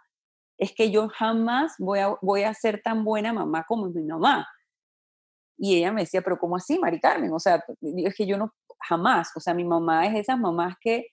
[0.59, 4.47] es que yo jamás voy a, voy a ser tan buena mamá como mi mamá.
[5.59, 7.01] Y ella me decía, pero ¿cómo así, Mari?
[7.33, 8.53] O sea, es que yo no,
[8.89, 9.31] jamás.
[9.37, 11.09] O sea, mi mamá es esas mamás que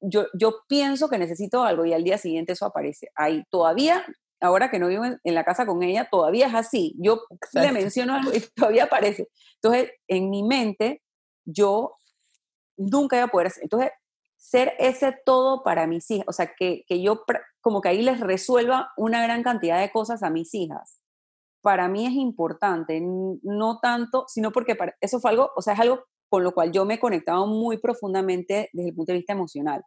[0.00, 3.10] yo, yo pienso que necesito algo y al día siguiente eso aparece.
[3.14, 4.04] Ahí todavía,
[4.40, 6.94] ahora que no vivo en, la casa con ella, todavía es así.
[6.98, 9.28] Yo le menciono algo y todavía aparece.
[9.62, 11.02] Entonces, en mi mente,
[11.44, 11.96] yo
[12.76, 13.64] nunca iba a poder hacer.
[13.64, 13.90] Entonces,
[14.36, 17.24] ser ese todo para mis hijas, o sea, que, que yo
[17.60, 21.00] como que ahí les resuelva una gran cantidad de cosas a mis hijas
[21.60, 25.80] para mí es importante, no tanto, sino porque para, eso fue algo, o sea, es
[25.80, 29.32] algo con lo cual yo me he conectado muy profundamente desde el punto de vista
[29.32, 29.82] emocional.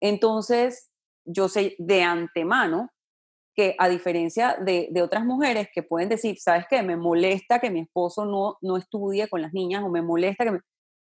[0.00, 0.90] Entonces,
[1.24, 2.90] yo sé de antemano
[3.54, 6.82] que a diferencia de, otras mujeres que pueden decir, ¿sabes qué?
[6.82, 10.60] Me molesta que mi esposo no, no estudie con las niñas o me molesta que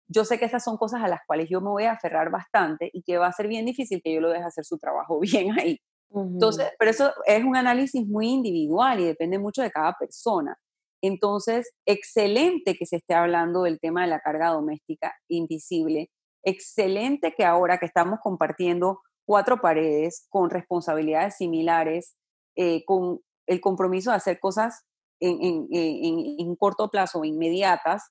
[0.08, 2.88] Yo sé que esas son cosas a las cuales yo me voy a aferrar bastante
[2.92, 5.58] y que va a ser bien difícil que yo lo deje hacer su trabajo bien
[5.58, 5.78] ahí.
[6.10, 10.56] Entonces, pero eso es un análisis muy individual y depende mucho de cada persona.
[11.02, 16.10] Entonces, excelente que se esté hablando del tema de la carga doméstica invisible.
[16.44, 22.16] Excelente que ahora que estamos compartiendo cuatro paredes con responsabilidades similares,
[22.56, 24.84] eh, con el compromiso de hacer cosas
[25.20, 28.10] en, en, corto plazo, inmediatas,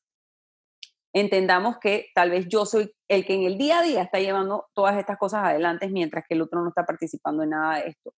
[1.14, 4.68] entendamos que tal vez yo soy el que en el día a día está llevando
[4.74, 8.14] todas estas cosas adelante, mientras que el otro no está participando en nada de esto.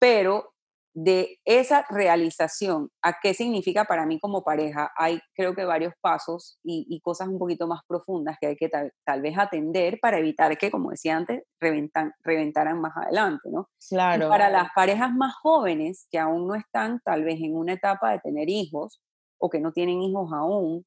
[0.00, 0.54] Pero
[0.92, 6.58] de esa realización a qué significa para mí como pareja, hay creo que varios pasos
[6.64, 10.70] y, cosas un poquito más profundas que hay que tal, vez atender para evitar que,
[10.70, 13.68] como decía antes, reventan, reventaran más adelante, ¿no?
[13.88, 14.28] Claro.
[14.28, 18.18] para las parejas más jóvenes que aún no están tal vez en una etapa de
[18.20, 19.00] tener hijos
[19.38, 20.84] o que no tienen hijos aún,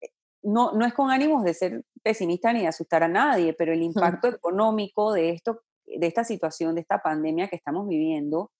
[0.00, 0.08] eh,
[0.42, 3.82] no, no es con ánimos de ser pesimista ni de asustar a nadie, pero el
[4.22, 8.50] impacto económico de esto, de esta situación, de esta pandemia que estamos viviendo,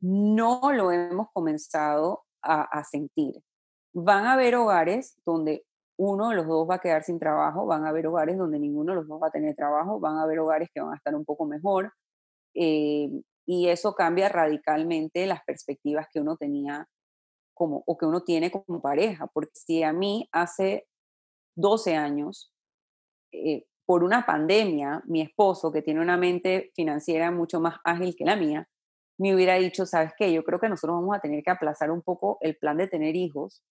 [0.00, 3.34] no lo hemos comenzado a, sentir.
[3.92, 5.64] Van a haber hogares donde
[5.98, 8.92] uno de los dos va a quedar sin trabajo, van a haber hogares donde ninguno
[8.92, 11.14] de los dos va a tener trabajo, van a haber hogares que van a estar
[11.14, 11.92] un poco mejor,
[12.54, 13.10] eh,
[13.46, 16.88] y eso cambia radicalmente las perspectivas que uno tenía
[17.52, 20.86] como, o que uno tiene como pareja, porque si a mí hace
[21.56, 22.54] 12 años,
[23.32, 28.24] eh, por una pandemia, mi esposo, que tiene una mente financiera mucho más ágil que
[28.24, 28.68] la mía,
[29.20, 30.32] me hubiera dicho, ¿sabes qué?
[30.32, 33.14] Yo creo que nosotros vamos a tener que aplazar un poco el plan de tener
[33.16, 33.62] hijos,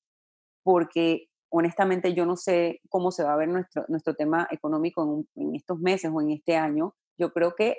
[0.64, 5.56] porque honestamente yo no sé cómo se va a ver nuestro, nuestro tema económico en,
[5.56, 6.94] estos meses o en este año.
[7.18, 7.78] Yo creo que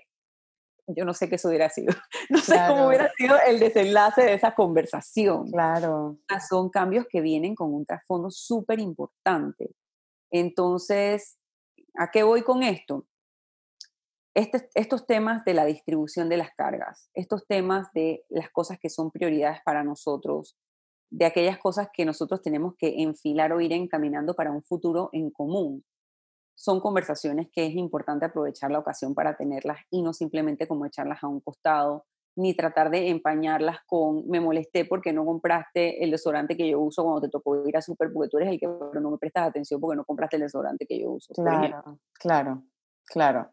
[0.89, 1.95] yo no sé qué eso hubiera sido.
[2.31, 5.49] No sé cómo hubiera sido el desenlace de esa conversación.
[5.53, 6.19] Claro.
[6.49, 9.77] Son cambios que vienen con un trasfondo súper importante.
[10.33, 11.39] Entonces,
[11.97, 13.07] ¿a qué voy con esto?
[14.35, 18.89] Este, estos temas de la distribución de las cargas, estos temas de las cosas que
[18.89, 20.57] son prioridades para nosotros,
[21.11, 25.31] de aquellas cosas que nosotros tenemos que enfilar o ir encaminando para un futuro en
[25.31, 25.85] común.
[26.55, 31.25] Son conversaciones que es importante aprovechar la ocasión para tenerlas y no simplemente como echarlas
[31.25, 32.05] a un costado,
[32.37, 37.03] ni tratar de empañarlas con me molesté porque no compraste el desodorante que yo uso
[37.03, 39.49] cuando te tocó ir a super porque tú eres el que pero no me prestas
[39.49, 41.35] atención porque no compraste el desodorante que yo uso.
[41.35, 42.63] Claro, claro,
[43.05, 43.51] claro.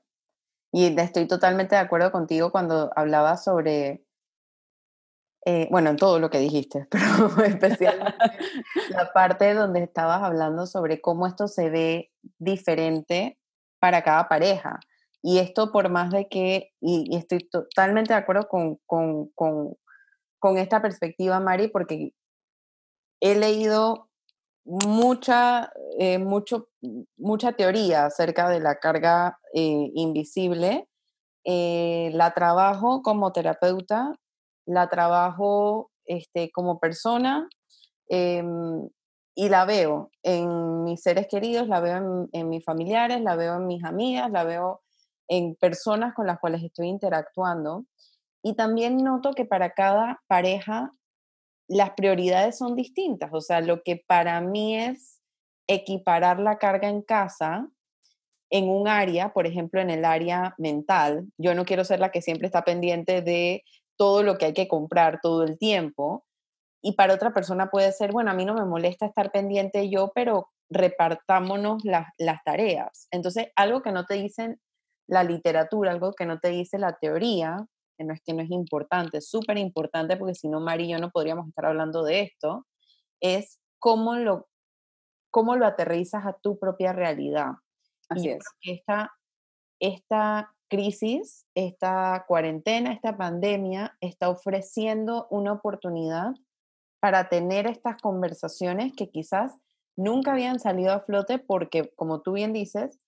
[0.71, 4.07] Y estoy totalmente de acuerdo contigo cuando hablaba sobre
[5.49, 8.17] eh, bueno, en todo lo que dijiste, pero especialmente
[8.89, 13.39] la parte donde estabas hablando sobre cómo esto se ve diferente
[13.79, 14.81] para cada pareja.
[15.21, 19.77] Y esto por más de que, y, estoy totalmente de acuerdo con, con, con,
[20.39, 22.11] con, esta perspectiva, Mari, porque
[23.21, 24.06] he leído
[24.67, 26.69] mucha, eh, mucho,
[27.17, 30.87] mucha teoría acerca de la carga eh, invisible.
[31.45, 34.13] la trabajo como terapeuta
[34.67, 37.47] la trabajo este, como persona
[38.09, 38.87] em,
[39.33, 43.67] y la veo en mis seres queridos, la veo en, mis familiares, la veo en
[43.67, 44.81] mis amigas, la veo
[45.29, 47.85] en personas con las cuales estoy interactuando.
[48.43, 50.91] Y también noto que para cada pareja
[51.67, 53.31] las prioridades son distintas.
[53.33, 55.21] O sea, lo que para mí es
[55.67, 57.69] equiparar la carga en casa,
[58.49, 62.21] en un área, por ejemplo, en el área mental, yo no quiero ser la que
[62.21, 63.63] siempre está pendiente de
[63.97, 66.23] todo lo que hay que comprar todo el tiempo.
[66.81, 70.11] Y para otra persona puede ser, bueno, a mí no me molesta estar pendiente yo,
[70.15, 72.07] pero repartámonos las,
[72.45, 73.07] tareas.
[73.11, 74.59] Entonces, algo que no te dicen
[75.07, 77.57] la literatura, algo que no te dice la teoría,
[77.97, 80.91] que no es que no es importante, es súper importante porque si no, Mari y
[80.91, 82.65] yo no podríamos estar hablando de esto,
[83.19, 84.47] es cómo lo,
[85.31, 87.51] cómo lo aterrizas a tu propia realidad.
[88.09, 88.43] Así es.
[88.61, 89.11] Esta,
[89.79, 96.33] esta crisis, esta cuarentena, esta pandemia está ofreciendo una oportunidad
[96.99, 99.57] para tener estas conversaciones que quizás
[99.95, 102.99] nunca habían salido a flote porque, como tú bien dices,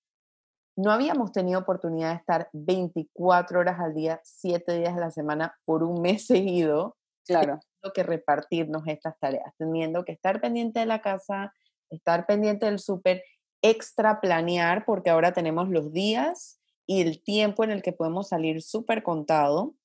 [0.75, 5.57] no habíamos tenido oportunidad de estar 24 horas al día, 7 días a la semana
[5.65, 6.95] por un mes seguido.
[7.25, 7.59] Claro.
[7.59, 11.53] Teniendo que repartirnos estas tareas, teniendo que estar pendiente de la casa,
[11.89, 13.23] estar pendiente del súper,
[13.61, 18.61] extra planear, porque ahora tenemos los días y el tiempo en el que podemos salir
[18.61, 19.75] súper contado.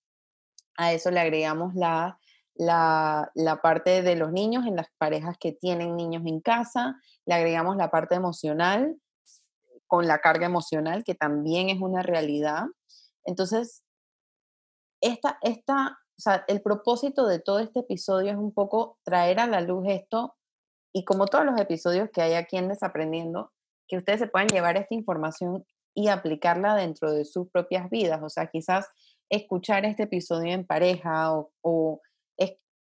[0.76, 2.18] A eso le agregamos la,
[2.54, 7.34] la, la, parte de los niños en las parejas que tienen niños en casa, le
[7.34, 8.96] agregamos la parte emocional
[9.86, 12.64] con la carga emocional, que también es una realidad.
[13.24, 13.84] Entonces,
[15.00, 19.46] esta, esta, o sea, el propósito de todo este episodio es un poco traer a
[19.46, 20.34] la luz esto
[20.92, 23.52] y como todos los episodios que hay aquí en Desaprendiendo,
[23.88, 28.22] que ustedes se puedan llevar esta información y aplicarla dentro de sus propias vidas.
[28.22, 28.88] O sea, quizás
[29.28, 32.00] escuchar este episodio en pareja o,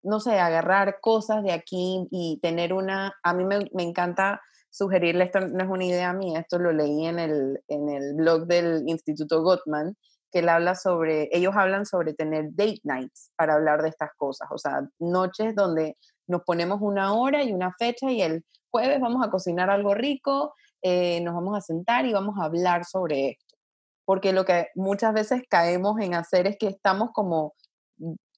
[0.03, 4.41] no sé, agarrar cosas de aquí y tener una, a mí me, encanta
[4.77, 8.45] sugerirle, esto no es una idea mía, esto lo leí en el, en el blog
[8.47, 9.95] del Instituto Gottman,
[10.31, 14.47] que él habla sobre, ellos hablan sobre tener date nights para hablar de estas cosas,
[14.51, 19.25] o sea, noches donde nos ponemos una hora y una fecha y el jueves vamos
[19.25, 23.55] a cocinar algo rico eh, nos vamos a sentar y vamos a hablar sobre esto.
[24.05, 27.55] Porque lo que muchas veces caemos en hacer es que estamos como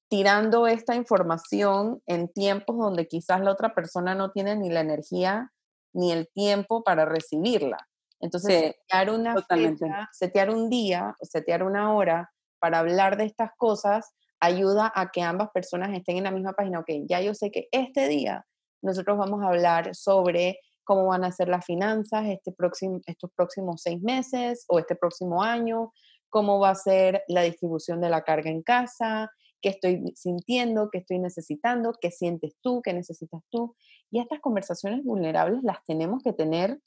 [0.07, 5.51] tirando esta información en tiempos donde quizás la otra persona no tiene ni la energía
[5.93, 7.77] ni el tiempo para recibirla.
[8.19, 14.13] Entonces, setear una fecha, setear un día, setear una hora para hablar de estas cosas
[14.41, 16.79] ayuda a que ambas personas estén en la misma página.
[16.79, 18.45] Ok, ya yo sé que este día
[18.81, 23.81] nosotros vamos a hablar sobre cómo van a ser las finanzas este próximo, estos próximos
[23.81, 25.91] seis meses o este próximo año,
[26.29, 29.29] cómo va a ser la distribución de la carga en casa,
[29.61, 33.75] qué estoy sintiendo, qué estoy necesitando, qué sientes tú, qué necesitas tú.
[34.11, 36.79] Y estas conversaciones vulnerables las tenemos que tener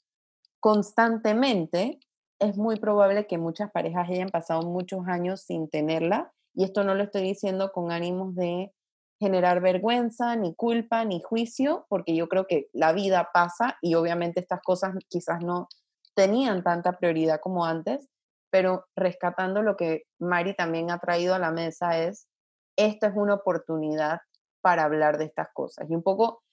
[0.59, 1.99] constantemente.
[2.39, 6.33] Es muy probable que muchas parejas hayan pasado muchos años sin tenerla.
[6.55, 8.73] Y esto no lo estoy diciendo con ánimos de
[9.19, 14.41] generar vergüenza, ni culpa, ni juicio, porque yo creo que la vida pasa y obviamente
[14.41, 15.67] estas cosas quizás no
[16.13, 18.09] tenían tanta prioridad como antes,
[18.51, 22.27] pero rescatando lo que Mari también ha traído a la mesa es,
[22.75, 24.21] esta es una oportunidad
[24.61, 25.89] para hablar de estas cosas.
[25.89, 26.43] Y un poco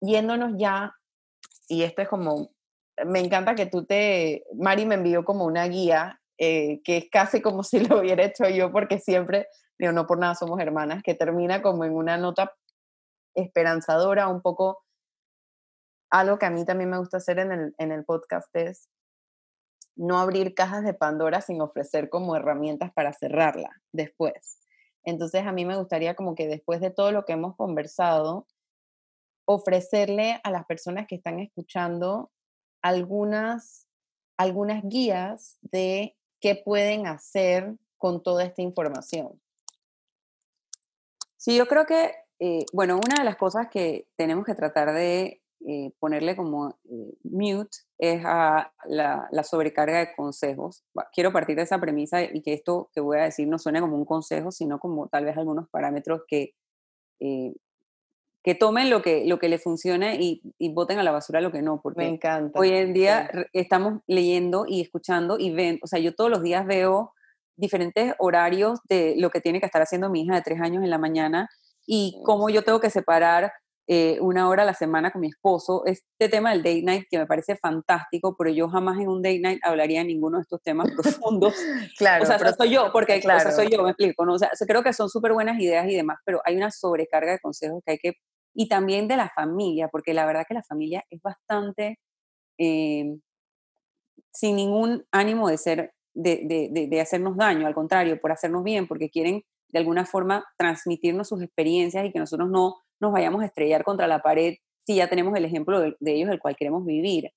[0.00, 0.94] yéndonos ya,
[1.68, 2.50] y esto es como,
[3.04, 7.40] me encanta que tú te, Mari me envió como una guía eh, que es casi
[7.40, 9.48] como si lo hubiera hecho yo, porque siempre,
[9.78, 12.54] digo, no por nada somos hermanas, que termina como en una nota
[13.34, 14.82] esperanzadora, un poco
[16.10, 18.88] algo que a mí también me gusta hacer en el, en el podcast es
[19.96, 24.65] no abrir cajas de Pandora sin ofrecer como herramientas para cerrarla después.
[25.06, 28.46] Entonces a mí me gustaría como que después de todo lo que hemos conversado,
[29.46, 32.32] ofrecerle a las personas que están escuchando
[32.82, 33.86] algunas,
[34.36, 39.40] algunas guías de qué pueden hacer con toda esta información.
[41.36, 45.40] Sí, yo creo que, eh, bueno, una de las cosas que tenemos que tratar de
[45.68, 50.84] eh, ponerle como eh, mute es a la, sobrecarga de consejos.
[51.12, 53.96] Quiero partir de esa premisa y que esto que voy a decir no suene como
[53.96, 56.54] un consejo, sino como tal vez algunos parámetros que,
[57.20, 57.54] eh,
[58.44, 61.50] que tomen lo que, lo que le funcione y, y voten a la basura lo
[61.50, 61.80] que no.
[61.82, 62.58] Porque Me encanta.
[62.58, 66.66] Hoy en día estamos leyendo y escuchando y ven, o sea, yo todos los días
[66.66, 67.12] veo
[67.56, 70.90] diferentes horarios de lo que tiene que estar haciendo mi hija de tres años en
[70.90, 71.48] la mañana
[71.86, 73.52] y cómo yo tengo que separar
[73.88, 75.84] eh, una hora a la semana con mi esposo.
[75.86, 79.38] Este tema del date night que me parece fantástico, pero yo jamás en un date
[79.38, 81.54] night hablaría de ninguno de estos temas profundos.
[81.98, 82.24] claro.
[82.24, 83.52] O sea, pero, soy yo, porque claro.
[83.52, 84.26] soy yo, me explico.
[84.26, 84.34] ¿no?
[84.34, 87.38] O sea, creo que son súper buenas ideas y demás, pero hay una sobrecarga de
[87.38, 88.14] consejos que hay que...
[88.58, 91.98] Y también de la familia, porque la verdad que la familia es bastante...
[92.58, 93.18] Eh,
[94.32, 98.86] sin ningún ánimo de ser, de, de, de, hacernos daño, al contrario, por hacernos bien,
[98.86, 103.46] porque quieren de alguna forma transmitirnos sus experiencias y que nosotros no nos vayamos a
[103.46, 107.30] estrellar contra la pared si ya tenemos el ejemplo de, ellos el cual queremos vivir.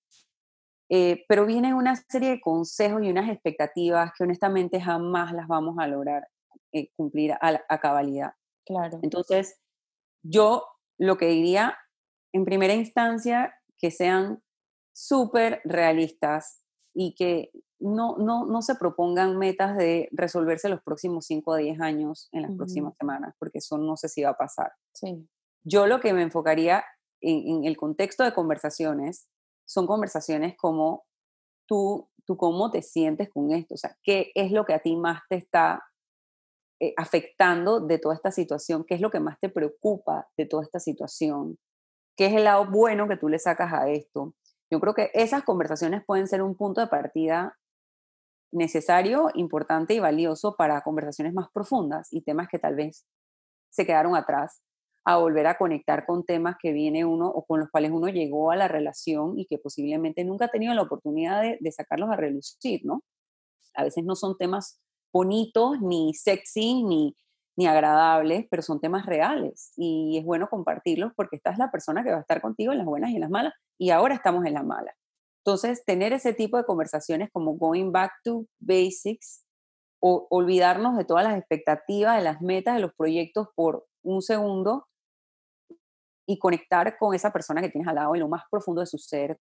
[0.92, 5.78] Eh, pero viene una serie de consejos y unas expectativas que honestamente jamás las vamos
[5.80, 6.28] a lograr
[6.72, 8.34] eh, cumplir a, a, cabalidad.
[8.66, 9.00] Claro.
[9.02, 9.60] Entonces,
[10.24, 10.66] yo
[11.00, 11.78] lo que diría
[12.34, 14.42] en primera instancia, que sean
[14.94, 16.62] súper realistas
[16.94, 21.82] y que no, no, no, se propongan metas de resolverse los próximos 5 a 10
[21.82, 24.74] años en las próximas semanas, porque eso no sé si va a pasar.
[24.94, 25.26] Sí.
[25.64, 26.84] Yo lo que me enfocaría
[27.22, 29.28] en, el contexto de conversaciones
[29.66, 31.06] son conversaciones como
[31.68, 34.96] tú, tú cómo te sientes con esto, o sea, qué es lo que a ti
[34.96, 35.84] más te está
[36.80, 40.64] eh, afectando de toda esta situación, qué es lo que más te preocupa de toda
[40.64, 41.58] esta situación,
[42.18, 44.34] qué es el lado bueno que tú le sacas a esto.
[44.72, 47.58] Yo creo que esas conversaciones pueden ser un punto de partida
[48.52, 53.06] necesario, importante y valioso para conversaciones más profundas y temas que tal vez
[53.70, 54.62] se quedaron atrás
[55.06, 58.52] a volver a conectar con temas que viene uno o con los cuales uno llegó
[58.52, 62.82] a la relación y que posiblemente nunca ha tenido la oportunidad de, sacarlos a relucir,
[62.84, 63.04] ¿no?
[63.76, 64.80] A veces no son temas
[65.12, 67.16] bonitos, ni sexy, ni,
[67.56, 72.04] ni agradables, pero son temas reales y es bueno compartirlos porque esta es la persona
[72.04, 74.46] que va a estar contigo en las buenas y en las malas y ahora estamos
[74.46, 74.96] en las malas.
[75.44, 79.46] Entonces, tener ese tipo de conversaciones como going back to basics
[80.00, 84.88] o olvidarnos de todas las expectativas, de las metas, de los proyectos por un segundo
[86.26, 88.98] y conectar con esa persona que tienes al lado en lo más profundo de su
[88.98, 89.40] ser,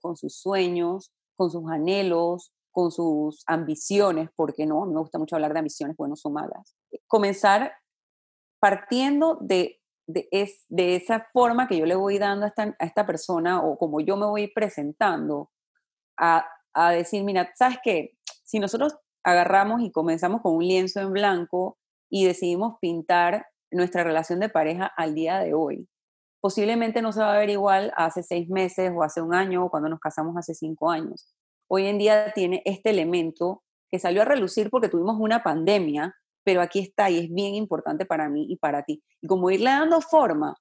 [0.00, 5.52] con sus sueños, con sus anhelos, con sus ambiciones, porque no, me gusta mucho hablar
[5.52, 6.76] de ambiciones, buenas o malas.
[7.06, 7.72] Comenzar
[8.60, 12.84] partiendo de, de, es, de esa forma que yo le voy dando a esta, a
[12.84, 15.50] esta persona o como yo me voy presentando,
[16.16, 16.44] a,
[16.74, 18.17] a decir, mira, ¿sabes qué?
[18.48, 21.76] Si nosotros agarramos y comenzamos con un lienzo en blanco
[22.08, 25.86] y decidimos pintar nuestra relación de pareja al día de hoy.
[26.40, 29.70] Posiblemente no se va a ver igual hace seis meses o hace un año o
[29.70, 31.34] cuando nos casamos hace cinco años.
[31.68, 36.62] Hoy en día tiene este elemento que salió a relucir porque tuvimos una pandemia, pero
[36.62, 39.02] aquí está y es bien importante para mí y para ti.
[39.20, 40.56] Y como irle dando forma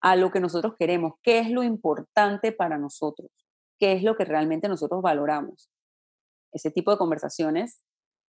[0.00, 3.30] a lo que nosotros queremos, qué es lo importante para nosotros,
[3.78, 5.70] qué es lo que realmente nosotros valoramos.
[6.52, 7.82] Ese tipo de conversaciones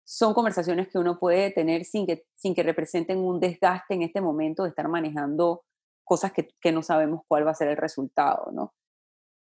[0.07, 4.21] son conversaciones que uno puede tener sin que, sin que representen un desgaste en este
[4.21, 5.65] momento de estar manejando
[6.05, 8.75] cosas que, que no sabemos cuál va a ser el resultado, ¿no?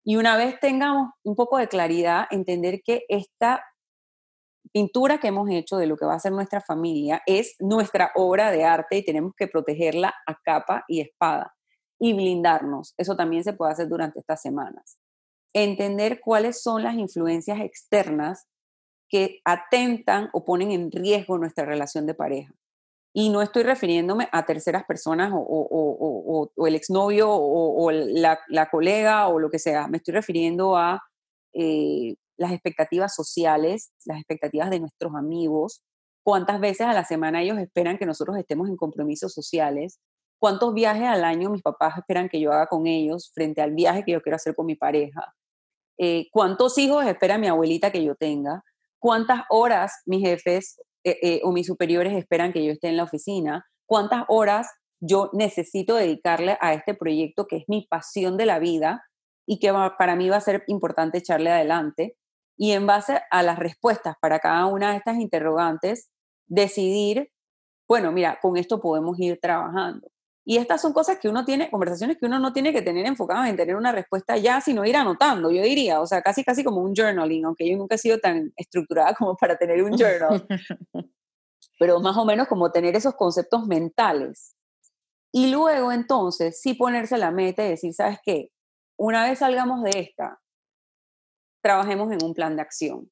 [0.04, 3.64] Y una vez tengamos un poco de claridad, entender que esta
[4.72, 8.50] pintura que hemos hecho de lo que va a ser nuestra familia es nuestra obra
[8.50, 11.54] de arte y tenemos que protegerla a capa y espada
[12.00, 12.94] y blindarnos.
[12.96, 14.98] Eso también se puede hacer durante estas semanas.
[15.52, 18.48] Entender cuáles son las influencias externas
[19.12, 22.54] que atentan o ponen en riesgo nuestra relación de pareja.
[23.14, 29.50] Y no estoy refiriéndome a terceras personas o, el exnovio o, la, colega o lo
[29.50, 29.86] que sea.
[29.86, 31.02] Me estoy refiriendo a
[31.52, 35.82] eh, las expectativas sociales, las expectativas de nuestros amigos.
[36.24, 40.00] ¿Cuántas veces a la semana ellos esperan que nosotros estemos en compromisos sociales?
[40.40, 44.04] ¿Cuántos viajes al año mis papás esperan que yo haga con ellos frente al viaje
[44.04, 45.34] que yo quiero hacer con mi pareja?
[45.98, 48.64] Eh, ¿Cuántos hijos espera mi abuelita que yo tenga?
[49.02, 53.02] Cuántas horas mis jefes eh, eh, o mis superiores esperan que yo esté en la
[53.02, 54.68] oficina, cuántas horas
[55.00, 59.02] yo necesito dedicarle a este proyecto que es mi pasión de la vida
[59.44, 62.16] y que para mí va a ser importante echarle adelante.
[62.56, 66.08] Y en base a las respuestas para cada una de estas interrogantes,
[66.46, 67.32] decidir,
[67.88, 70.11] bueno, mira, con esto podemos ir trabajando.
[70.44, 73.48] Y estas son cosas que uno tiene, conversaciones que uno no tiene que tener enfocadas
[73.48, 76.80] en tener una respuesta ya, sino ir anotando, yo diría, o sea, casi casi como
[76.80, 80.46] un journaling, aunque yo nunca he sido tan estructurada como para tener un journal,
[81.78, 84.56] pero más o menos como tener esos conceptos mentales.
[85.32, 88.50] Y luego entonces sí ponerse la meta y decir, ¿sabes qué?
[88.98, 90.40] Una vez salgamos de esta,
[91.62, 93.10] trabajemos en un plan de acción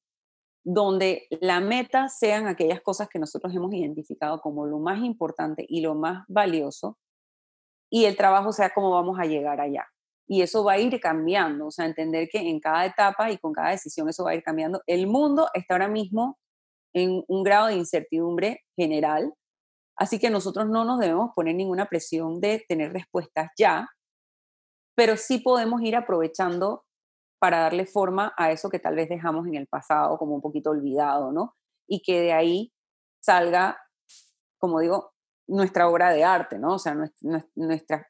[0.63, 5.81] donde la meta sean aquellas cosas que nosotros hemos identificado como lo más importante y
[5.81, 6.99] lo más valioso
[7.91, 9.85] y el trabajo sea cómo vamos a llegar allá.
[10.27, 13.51] Y eso va a ir cambiando, o sea, entender que en cada etapa y con
[13.51, 14.81] cada decisión eso va a ir cambiando.
[14.87, 16.39] El mundo está ahora mismo
[16.93, 19.33] en un grado de incertidumbre general,
[19.97, 23.89] así que nosotros no nos debemos poner ninguna presión de tener respuestas ya,
[24.95, 26.85] pero sí podemos ir aprovechando
[27.39, 30.69] para darle forma a eso que tal vez dejamos en el pasado como un poquito
[30.69, 31.55] olvidado, ¿no?
[31.87, 32.71] Y que de ahí
[33.19, 33.81] salga,
[34.59, 35.11] como digo,
[35.51, 36.75] nuestra obra de arte, ¿no?
[36.75, 36.95] O sea,
[37.55, 38.07] nuestra,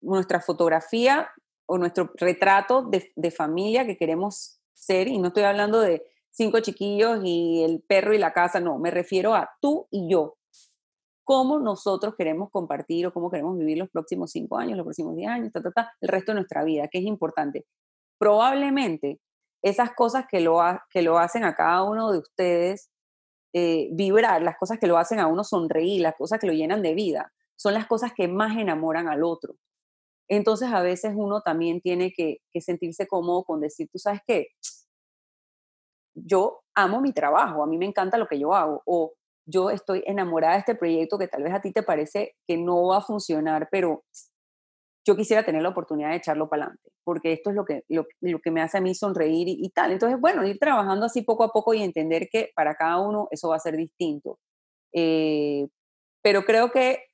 [0.00, 1.30] nuestra fotografía
[1.66, 6.60] o nuestro retrato de, de, familia que queremos ser, y no estoy hablando de cinco
[6.60, 10.36] chiquillos y el perro y la casa, no, me refiero a tú y yo.
[11.22, 15.30] Cómo nosotros queremos compartir o cómo queremos vivir los próximos cinco años, los próximos diez
[15.30, 17.64] años, el resto de nuestra vida, que es importante.
[18.18, 19.20] Probablemente
[19.62, 20.60] esas cosas que lo,
[20.90, 22.90] que lo hacen a cada uno de ustedes
[23.56, 26.82] eh, vibrar, las cosas que lo hacen a uno sonreír, las cosas que lo llenan
[26.82, 29.54] de vida, son las cosas que más enamoran al otro.
[30.28, 34.48] Entonces a veces uno también tiene que, sentirse cómodo con decir, tú sabes qué,
[36.14, 39.12] yo amo mi trabajo, a mí me encanta lo que yo hago, o
[39.46, 42.88] yo estoy enamorada de este proyecto que tal vez a ti te parece que no
[42.88, 44.02] va a funcionar, pero
[45.04, 48.06] yo quisiera tener la oportunidad de echarlo para adelante, porque esto es lo que, lo,
[48.40, 49.92] que me hace a mí sonreír y, tal.
[49.92, 53.50] Entonces, bueno, ir trabajando así poco a poco y entender que para cada uno eso
[53.50, 54.38] va a ser distinto.
[54.92, 55.68] Eh,
[56.22, 57.04] pero creo que,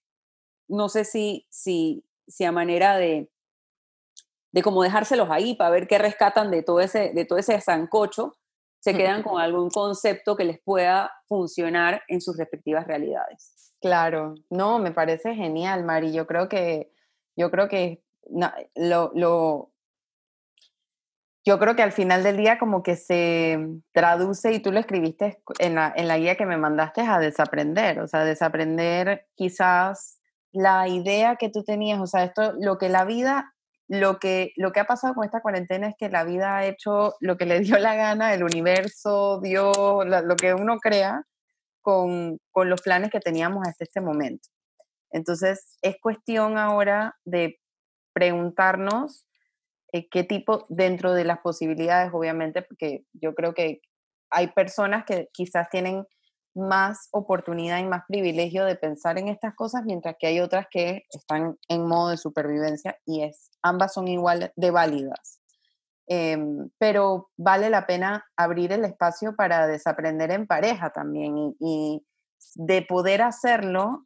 [0.69, 3.29] no sé si, si, si a manera de,
[4.53, 8.37] de como dejárselos ahí para ver qué rescatan de todo ese, de todo ese zancocho,
[8.79, 13.75] se quedan con algún concepto que les pueda funcionar en sus respectivas realidades.
[13.81, 16.13] Claro, no, me parece genial, Mari.
[16.13, 16.91] Yo creo que
[17.41, 18.03] yo creo que
[18.77, 19.73] lo, lo,
[21.45, 23.59] yo creo que al final del día como que se
[23.93, 28.01] traduce, y tú lo escribiste en la, en la guía que me mandaste, a desaprender,
[28.01, 30.21] o sea, desaprender quizás
[30.53, 33.55] la idea que tú tenías, o sea, esto, lo que la vida,
[33.89, 37.15] lo que, lo que ha pasado con esta cuarentena es que la vida ha hecho
[37.21, 41.25] lo que le dio la gana, el universo, Dios, lo que uno crea
[41.81, 44.49] con, con los planes que teníamos hasta este momento.
[45.11, 47.59] Entonces, es cuestión ahora de
[48.13, 49.27] preguntarnos
[49.93, 53.81] eh, qué tipo, dentro de las posibilidades, obviamente, porque yo creo que
[54.31, 56.07] hay personas que quizás tienen
[56.55, 61.05] más oportunidad y más privilegio de pensar en estas cosas, mientras que hay otras que
[61.11, 65.41] están en modo de supervivencia y es, ambas son igual de válidas.
[66.07, 72.07] Em, pero vale la pena abrir el espacio para desaprender en pareja también y, y
[72.57, 74.03] de poder hacerlo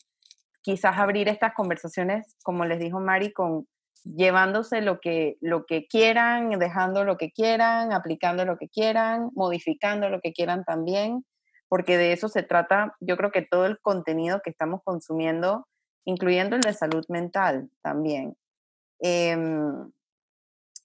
[0.65, 3.69] quizás abrir estas conversaciones, como les dijo Mari, con
[4.03, 10.09] llevándose lo que, lo que quieran, dejando lo que quieran, aplicando lo que quieran, modificando
[10.09, 11.25] lo que quieran también,
[11.69, 15.67] porque de eso se trata, yo creo que todo el contenido que estamos consumiendo,
[16.07, 18.37] incluyendo el de salud mental también.
[19.01, 19.91] Em,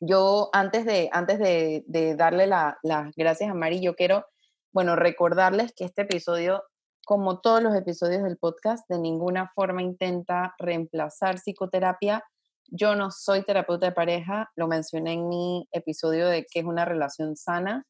[0.02, 4.26] yo antes de, antes de, darle las gracias a Mari, yo quiero,
[4.74, 6.64] bueno, recordarles que este episodio
[7.10, 12.24] como todos los episodios del podcast, de ninguna forma intenta reemplazar psicoterapia.
[12.68, 16.86] Yo no soy terapeuta de pareja, lo mencioné en mi episodio de que es una
[16.86, 17.84] relación sana,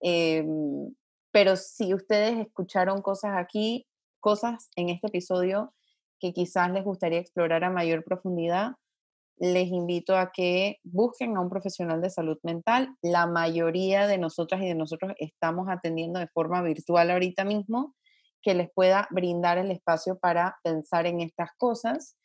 [0.00, 0.94] em,
[1.32, 3.86] pero si ustedes escucharon cosas aquí,
[4.20, 5.72] cosas en este episodio
[6.20, 8.72] que quizás les gustaría explorar a mayor profundidad,
[9.38, 12.94] les invito a que busquen a un profesional de salud mental.
[13.00, 17.94] La mayoría de nosotras y de nosotros estamos atendiendo de forma virtual ahorita mismo
[18.42, 22.16] que les pueda brindar el espacio para pensar en estas cosas.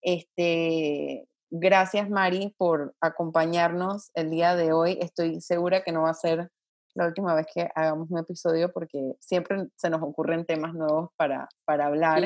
[0.00, 4.98] Este, gracias Mari por acompañarnos el día de hoy.
[5.00, 6.50] Estoy segura que no va a ser
[6.94, 11.48] la última vez que hagamos un episodio porque siempre se nos ocurren temas nuevos para,
[11.64, 12.22] para hablar.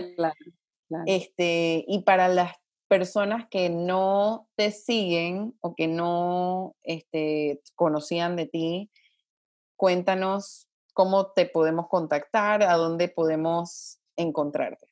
[1.07, 2.53] Este, y para las
[2.89, 8.91] personas que no te siguen o que no este, conocían de ti,
[9.77, 10.66] cuéntanos
[10.97, 14.89] cómo te podemos contactar, a dónde podemos encontrarte.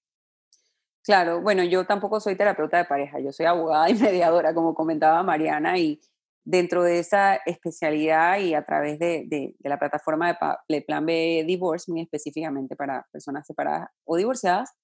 [1.02, 5.22] Claro, bueno, yo tampoco soy terapeuta de pareja, yo soy abogada y mediadora, como comentaba
[5.22, 5.98] Mariana, y
[6.44, 10.38] dentro de esa especialidad y a través de, la plataforma
[10.68, 14.74] de, Plan B Divorce, muy específicamente para personas separadas o divorciadas,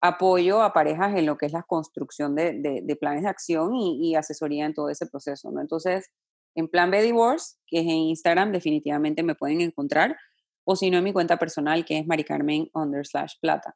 [0.00, 4.64] apoyo a parejas en lo que es la construcción de, planes de acción y, asesoría
[4.64, 5.60] en todo ese proceso, ¿no?
[5.60, 6.08] Entonces,
[6.54, 10.16] en Plan B Divorce, que es en Instagram, definitivamente me pueden encontrar,
[10.70, 13.74] o si no en mi cuenta personal, que es maricarmen under slash plata.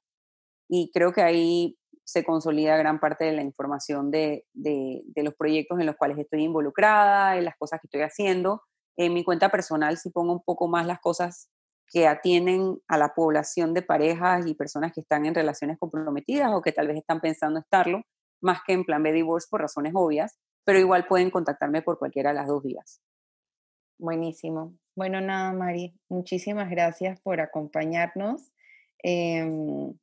[0.68, 5.80] Y creo que ahí se consolida gran parte de la información de, de, los proyectos
[5.80, 8.62] en los cuales estoy involucrada, en las cosas que estoy haciendo.
[8.98, 11.48] En mi cuenta personal sí pongo un poco más las cosas
[11.88, 16.60] que atienden a la población de parejas y personas que están en relaciones comprometidas o
[16.60, 18.02] que tal vez están pensando estarlo,
[18.42, 22.30] más que en plan B divorce por razones obvias, pero igual pueden contactarme por cualquiera
[22.30, 23.00] de las dos vías.
[23.98, 24.74] Buenísimo.
[24.94, 28.52] Bueno, nada, Mari, muchísimas gracias por acompañarnos.
[29.02, 29.94] Em,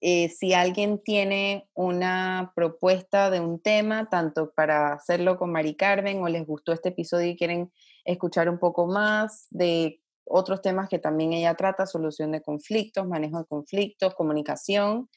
[0.00, 6.22] eh, si alguien tiene una propuesta de un tema, tanto para hacerlo con Mari Carmen
[6.22, 7.70] o les gustó este episodio y quieren
[8.04, 13.40] escuchar un poco más de otros temas que también ella trata, solución de conflictos, manejo
[13.40, 15.10] de conflictos, comunicación,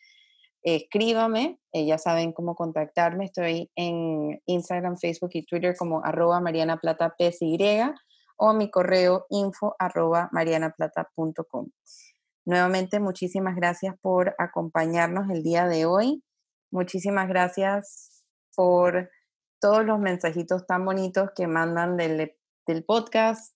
[0.63, 7.57] escríbame, eh, ya saben cómo contactarme, estoy en Instagram, Facebook y Twitter como arroba marianaplata.psy
[8.37, 11.69] o mi correo info arroba marianaplata.com.
[12.45, 16.23] Nuevamente, muchísimas gracias por acompañarnos el día de hoy.
[16.71, 18.23] Muchísimas gracias
[18.55, 19.09] por
[19.59, 22.33] todos los mensajitos tan bonitos que mandan del,
[22.67, 23.55] del podcast,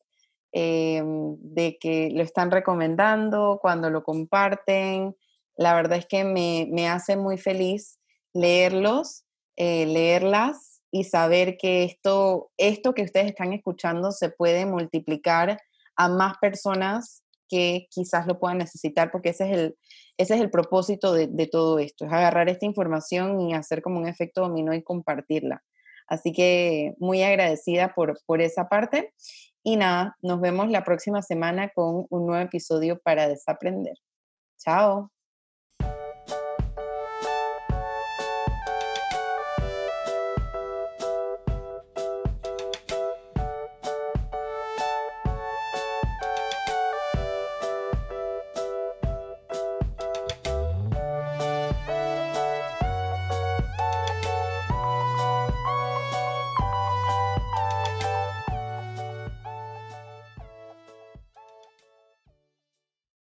[0.51, 5.15] Em, de que lo están recomendando, cuando lo comparten.
[5.55, 7.99] La verdad es que me, hace muy feliz
[8.33, 9.25] leerlos,
[9.57, 15.59] eh, leerlas y saber que esto, esto que ustedes están escuchando se puede multiplicar
[15.95, 19.77] a más personas que quizás lo puedan necesitar, porque ese es el,
[20.17, 24.07] ese es el propósito de, todo esto, es agarrar esta información y hacer como un
[24.07, 25.63] efecto dominó y compartirla.
[26.07, 29.13] Así que muy agradecida por, por esa parte.
[29.63, 33.95] Y nada, nos vemos la próxima semana con un nuevo episodio para desaprender.
[34.57, 35.11] Chao.